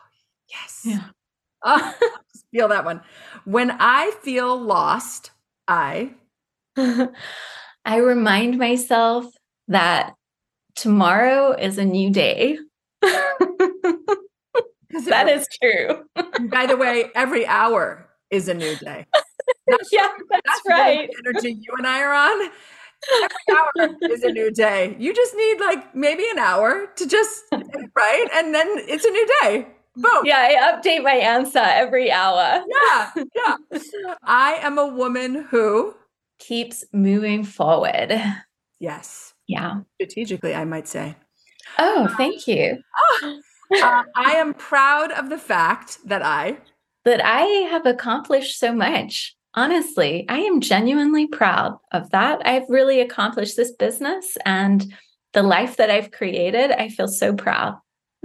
yes. 0.49 0.81
Yeah. 0.83 1.03
Oh, 1.67 1.93
feel 2.51 2.67
that 2.67 2.85
one. 2.85 3.01
When 3.45 3.71
i 3.71 4.11
feel 4.21 4.55
lost 4.55 5.31
i 5.67 6.11
i 6.77 7.97
remind 7.97 8.59
myself 8.59 9.25
that 9.67 10.13
tomorrow 10.75 11.53
is 11.53 11.79
a 11.79 11.85
new 11.85 12.11
day 12.11 12.59
that 15.05 15.27
is 15.27 15.47
true. 15.61 16.05
by 16.49 16.65
the 16.65 16.77
way, 16.77 17.11
every 17.15 17.45
hour 17.45 18.09
is 18.29 18.47
a 18.47 18.53
new 18.53 18.75
day. 18.77 19.05
That's, 19.67 19.89
yeah, 19.91 20.09
that's, 20.31 20.41
that's 20.45 20.61
right. 20.67 21.09
energy 21.23 21.51
you 21.51 21.73
and 21.77 21.85
I 21.85 22.01
are 22.01 22.13
on. 22.13 22.49
Every 23.13 23.29
hour 23.51 24.11
is 24.11 24.23
a 24.23 24.31
new 24.31 24.49
day. 24.51 24.95
You 24.97 25.13
just 25.13 25.35
need 25.35 25.59
like 25.59 25.95
maybe 25.95 26.23
an 26.31 26.39
hour 26.39 26.87
to 26.95 27.07
just 27.07 27.43
right, 27.51 28.27
and 28.33 28.53
then 28.53 28.67
it's 28.69 29.05
a 29.05 29.09
new 29.09 29.27
day. 29.41 29.67
Boom. 29.95 30.25
Yeah, 30.25 30.39
I 30.49 30.71
update 30.73 31.03
my 31.03 31.13
answer 31.13 31.61
every 31.61 32.11
hour. 32.11 32.63
Yeah, 32.67 33.11
yeah. 33.35 33.55
I 34.23 34.53
am 34.61 34.77
a 34.77 34.87
woman 34.87 35.45
who 35.49 35.93
keeps 36.39 36.83
moving 36.91 37.43
forward. 37.43 38.19
Yes. 38.79 39.33
Yeah. 39.47 39.81
Strategically, 39.95 40.53
I 40.53 40.65
might 40.65 40.87
say. 40.87 41.15
Oh, 41.79 42.05
um, 42.05 42.15
thank 42.17 42.47
you. 42.47 42.77
Oh, 43.23 43.39
uh, 43.73 44.03
I 44.15 44.33
am 44.33 44.53
proud 44.53 45.11
of 45.11 45.29
the 45.29 45.37
fact 45.37 45.97
that 46.05 46.21
I 46.21 46.57
that 47.03 47.23
I 47.23 47.43
have 47.69 47.85
accomplished 47.85 48.59
so 48.59 48.73
much. 48.73 49.35
Honestly, 49.53 50.25
I 50.27 50.39
am 50.39 50.59
genuinely 50.59 51.27
proud 51.27 51.77
of 51.91 52.09
that. 52.09 52.45
I've 52.45 52.67
really 52.67 52.99
accomplished 52.99 53.55
this 53.55 53.71
business 53.71 54.37
and 54.45 54.85
the 55.33 55.43
life 55.43 55.77
that 55.77 55.89
I've 55.89 56.11
created. 56.11 56.71
I 56.71 56.89
feel 56.89 57.07
so 57.07 57.33
proud. 57.33 57.75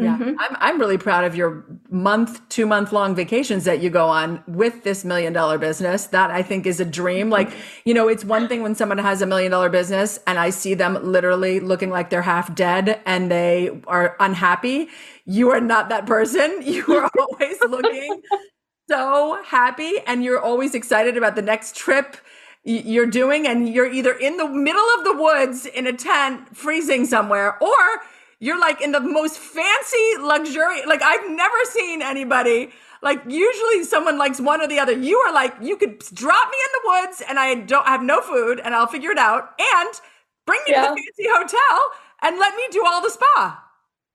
Yeah, 0.03 0.19
mm-hmm. 0.19 0.37
I'm 0.39 0.57
I'm 0.61 0.81
really 0.81 0.99
proud 0.99 1.25
of 1.25 1.35
your 1.35 1.65
month, 1.91 2.47
two 2.49 2.67
month 2.67 2.93
long 2.93 3.15
vacations 3.15 3.65
that 3.65 3.81
you 3.81 3.91
go 3.91 4.09
on 4.09 4.43
with 4.47 4.85
this 4.85 5.05
million 5.05 5.33
dollar 5.33 5.59
business. 5.59 6.07
That 6.07 6.31
I 6.31 6.43
think 6.43 6.67
is 6.67 6.81
a 6.81 6.85
dream. 6.85 7.27
Mm-hmm. 7.27 7.33
Like, 7.33 7.53
you 7.85 7.95
know, 7.95 8.09
it's 8.09 8.25
one 8.25 8.49
thing 8.49 8.63
when 8.63 8.75
someone 8.75 8.99
has 8.99 9.23
a 9.23 9.27
million 9.27 9.51
dollar 9.51 9.69
business 9.69 10.19
and 10.27 10.39
I 10.39 10.51
see 10.51 10.75
them 10.75 10.99
literally 11.03 11.61
looking 11.61 11.91
like 11.91 12.11
they're 12.11 12.23
half 12.23 12.55
dead 12.55 13.01
and 13.07 13.31
they 13.31 13.81
are 13.87 14.17
unhappy. 14.21 14.89
You 15.25 15.51
are 15.51 15.61
not 15.61 15.89
that 15.91 16.07
person. 16.07 16.63
You 16.71 16.85
are 16.97 17.11
always 17.19 17.61
looking 17.69 18.23
so 18.89 19.41
happy 19.45 19.95
and 20.07 20.25
you're 20.25 20.41
always 20.41 20.75
excited 20.75 21.17
about 21.17 21.37
the 21.37 21.43
next 21.43 21.77
trip 21.77 22.17
you're 22.65 23.07
doing 23.07 23.47
and 23.47 23.69
you're 23.69 23.91
either 23.91 24.13
in 24.13 24.37
the 24.37 24.49
middle 24.49 24.87
of 24.99 25.05
the 25.05 25.15
woods 25.15 25.67
in 25.67 25.87
a 25.87 25.93
tent 25.93 26.57
freezing 26.57 27.07
somewhere 27.07 27.63
or 27.63 27.77
you're 28.41 28.59
like 28.59 28.81
in 28.81 28.93
the 28.93 29.01
most 29.01 29.39
fancy 29.39 30.17
luxury 30.19 30.85
like 30.87 31.03
I've 31.03 31.31
never 31.31 31.57
seen 31.71 32.03
anybody 32.03 32.73
like 33.03 33.23
usually 33.27 33.85
someone 33.85 34.19
likes 34.19 34.41
one 34.41 34.61
or 34.61 34.69
the 34.69 34.79
other. 34.79 34.93
You 34.93 35.17
are 35.19 35.33
like 35.33 35.55
you 35.61 35.77
could 35.77 35.99
drop 36.13 36.51
me 36.51 36.57
in 36.67 36.73
the 36.75 36.89
woods 36.89 37.23
and 37.29 37.39
I 37.39 37.55
don't 37.55 37.87
have 37.87 38.03
no 38.03 38.21
food 38.21 38.61
and 38.63 38.75
I'll 38.75 38.87
figure 38.87 39.11
it 39.11 39.19
out 39.19 39.51
and 39.59 40.01
bring 40.47 40.61
me 40.67 40.73
yeah. 40.73 40.89
to 40.89 40.95
the 40.95 41.01
fancy 41.01 41.31
hotel 41.31 41.79
and 42.23 42.39
let 42.39 42.55
me 42.57 42.63
do 42.71 42.85
all 42.87 43.03
the 43.03 43.11
spa. 43.11 43.65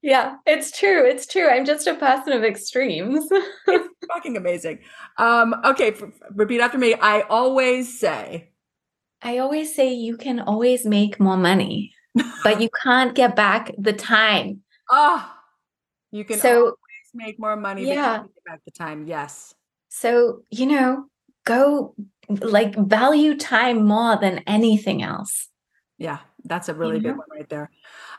Yeah, 0.01 0.35
it's 0.45 0.77
true. 0.77 1.03
It's 1.03 1.25
true. 1.25 1.47
I'm 1.49 1.65
just 1.65 1.87
a 1.87 1.95
person 1.95 2.33
of 2.33 2.43
extremes. 2.43 3.27
it's 3.67 3.89
fucking 4.13 4.37
amazing. 4.37 4.79
Um, 5.17 5.55
okay, 5.65 5.93
f- 5.93 6.03
repeat 6.35 6.61
after 6.61 6.77
me. 6.77 6.93
I 6.93 7.21
always 7.21 7.99
say. 7.99 8.51
I 9.23 9.39
always 9.39 9.73
say 9.73 9.93
you 9.93 10.15
can 10.17 10.39
always 10.39 10.85
make 10.85 11.19
more 11.19 11.37
money, 11.37 11.94
but 12.43 12.61
you 12.61 12.69
can't 12.83 13.15
get 13.15 13.35
back 13.35 13.71
the 13.77 13.93
time. 13.93 14.61
Oh, 14.89 15.31
you 16.11 16.23
can 16.23 16.39
so, 16.39 16.57
always 16.57 16.75
make 17.13 17.39
more 17.39 17.55
money. 17.55 17.87
Yeah, 17.87 18.19
get 18.19 18.43
back 18.45 18.61
the 18.65 18.71
time. 18.71 19.07
Yes. 19.07 19.53
So 19.89 20.43
you 20.49 20.65
know, 20.65 21.05
go 21.45 21.95
like 22.29 22.75
value 22.75 23.35
time 23.35 23.85
more 23.85 24.17
than 24.17 24.43
anything 24.47 25.03
else. 25.03 25.49
Yeah, 25.97 26.19
that's 26.43 26.69
a 26.69 26.73
really 26.73 26.99
good 26.99 27.17
one 27.17 27.27
right 27.31 27.47
there. 27.47 27.71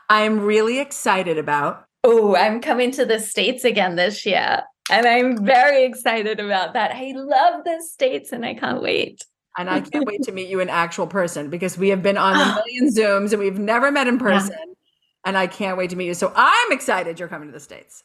I'm 0.09 0.39
really 0.39 0.79
excited 0.79 1.37
about. 1.37 1.85
Oh, 2.03 2.35
I'm 2.35 2.61
coming 2.61 2.91
to 2.91 3.05
the 3.05 3.19
States 3.19 3.63
again 3.65 3.95
this 3.95 4.25
year. 4.25 4.63
And 4.89 5.05
I'm 5.05 5.45
very 5.45 5.83
excited 5.83 6.39
about 6.39 6.73
that. 6.73 6.91
I 6.95 7.11
love 7.13 7.65
the 7.65 7.81
States 7.81 8.31
and 8.31 8.45
I 8.45 8.53
can't 8.53 8.81
wait. 8.81 9.25
And 9.57 9.69
I 9.69 9.81
can't 9.81 10.05
wait 10.05 10.21
to 10.23 10.31
meet 10.31 10.49
you 10.49 10.59
in 10.59 10.69
actual 10.69 11.07
person 11.07 11.49
because 11.49 11.77
we 11.77 11.89
have 11.89 12.03
been 12.03 12.17
on 12.17 12.35
a 12.35 12.55
million 12.67 12.93
Zooms 12.93 13.31
and 13.33 13.39
we've 13.41 13.57
never 13.57 13.91
met 13.91 14.07
in 14.07 14.19
person. 14.19 14.55
Yeah. 14.57 14.73
And 15.25 15.37
I 15.37 15.47
can't 15.47 15.77
wait 15.77 15.89
to 15.89 15.95
meet 15.95 16.05
you. 16.05 16.13
So 16.13 16.31
I'm 16.35 16.71
excited 16.71 17.19
you're 17.19 17.27
coming 17.27 17.49
to 17.49 17.53
the 17.53 17.59
States. 17.59 18.03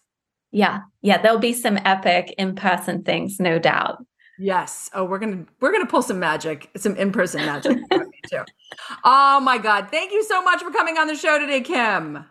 Yeah. 0.50 0.80
Yeah. 1.02 1.20
There'll 1.20 1.38
be 1.38 1.52
some 1.52 1.78
epic 1.84 2.34
in 2.38 2.54
person 2.54 3.02
things, 3.02 3.38
no 3.38 3.58
doubt. 3.58 4.04
Yes. 4.38 4.90
Oh, 4.94 5.04
we're 5.04 5.18
gonna 5.18 5.44
we're 5.60 5.72
gonna 5.72 5.86
pull 5.86 6.02
some 6.02 6.18
magic, 6.18 6.70
some 6.76 6.96
in 6.96 7.12
person 7.12 7.44
magic 7.46 7.78
too. 8.30 8.38
Oh 9.04 9.38
my 9.40 9.58
God! 9.58 9.88
Thank 9.90 10.12
you 10.12 10.24
so 10.24 10.42
much 10.42 10.62
for 10.62 10.70
coming 10.70 10.96
on 10.96 11.06
the 11.06 11.14
show 11.14 11.38
today, 11.38 11.60
Kym. 11.60 12.24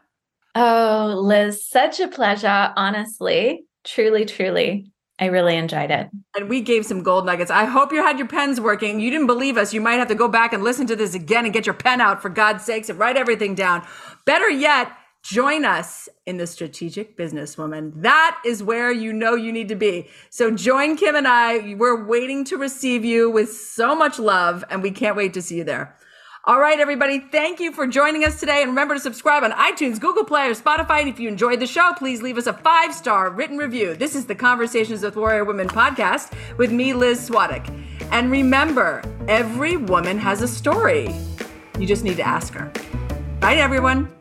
Oh, 0.55 1.13
Liz, 1.23 1.65
such 1.65 1.99
a 1.99 2.07
pleasure. 2.07 2.73
Honestly, 2.75 3.63
truly, 3.83 4.25
truly, 4.25 4.90
I 5.21 5.27
really 5.27 5.55
enjoyed 5.55 5.91
it. 5.91 6.09
And 6.35 6.49
we 6.49 6.61
gave 6.61 6.85
some 6.85 7.03
gold 7.03 7.27
nuggets. 7.27 7.51
I 7.51 7.65
hope 7.65 7.93
you 7.93 8.01
had 8.01 8.17
your 8.17 8.27
pens 8.27 8.59
working. 8.59 8.99
You 8.99 9.11
didn't 9.11 9.27
believe 9.27 9.55
us. 9.55 9.73
You 9.73 9.79
might 9.79 9.99
have 9.99 10.07
to 10.07 10.15
go 10.15 10.27
back 10.27 10.51
and 10.51 10.63
listen 10.63 10.87
to 10.87 10.95
this 10.95 11.13
again 11.13 11.45
and 11.45 11.53
get 11.53 11.67
your 11.67 11.75
pen 11.75 12.01
out 12.01 12.21
for 12.21 12.29
God's 12.29 12.65
sakes 12.65 12.89
and 12.89 12.97
write 12.97 13.17
everything 13.17 13.55
down. 13.55 13.85
Better 14.25 14.49
yet 14.49 14.91
Join 15.23 15.65
us 15.65 16.09
in 16.25 16.37
the 16.37 16.47
Strategic 16.47 17.15
Businesswoman. 17.15 18.01
That 18.01 18.41
is 18.43 18.63
where 18.63 18.91
you 18.91 19.13
know 19.13 19.35
you 19.35 19.51
need 19.51 19.67
to 19.69 19.75
be. 19.75 20.09
So 20.31 20.49
join 20.49 20.97
Kym 20.97 21.15
and 21.15 21.27
I. 21.27 21.75
We're 21.75 22.03
waiting 22.03 22.43
to 22.45 22.57
receive 22.57 23.05
you 23.05 23.29
with 23.29 23.53
so 23.53 23.95
much 23.95 24.17
love, 24.17 24.65
and 24.71 24.81
we 24.81 24.89
can't 24.89 25.15
wait 25.15 25.33
to 25.35 25.41
see 25.41 25.57
you 25.57 25.63
there. 25.63 25.95
All 26.43 26.59
right, 26.59 26.79
everybody, 26.79 27.19
thank 27.19 27.59
you 27.59 27.71
for 27.71 27.85
joining 27.85 28.25
us 28.25 28.39
today. 28.39 28.63
And 28.63 28.71
remember 28.71 28.95
to 28.95 28.99
subscribe 28.99 29.43
on 29.43 29.51
iTunes, 29.51 29.99
Google 29.99 30.23
Play, 30.23 30.47
or 30.47 30.55
Spotify. 30.55 31.01
And 31.01 31.07
if 31.07 31.19
you 31.19 31.27
enjoyed 31.27 31.59
the 31.59 31.67
show, 31.67 31.93
please 31.95 32.23
leave 32.23 32.35
us 32.35 32.47
a 32.47 32.53
five 32.53 32.95
star 32.95 33.29
written 33.29 33.59
review. 33.59 33.93
This 33.93 34.15
is 34.15 34.25
the 34.25 34.33
Conversations 34.33 35.03
with 35.03 35.15
Warrior 35.15 35.45
Women 35.45 35.67
podcast 35.67 36.33
with 36.57 36.71
me, 36.71 36.93
Liz 36.93 37.29
Svatek. 37.29 37.69
And 38.11 38.31
remember, 38.31 39.03
every 39.27 39.77
woman 39.77 40.17
has 40.17 40.41
a 40.41 40.47
story. 40.47 41.13
You 41.77 41.85
just 41.85 42.03
need 42.03 42.17
to 42.17 42.27
ask 42.27 42.53
her. 42.53 42.73
Bye, 43.39 43.57
everyone. 43.57 44.20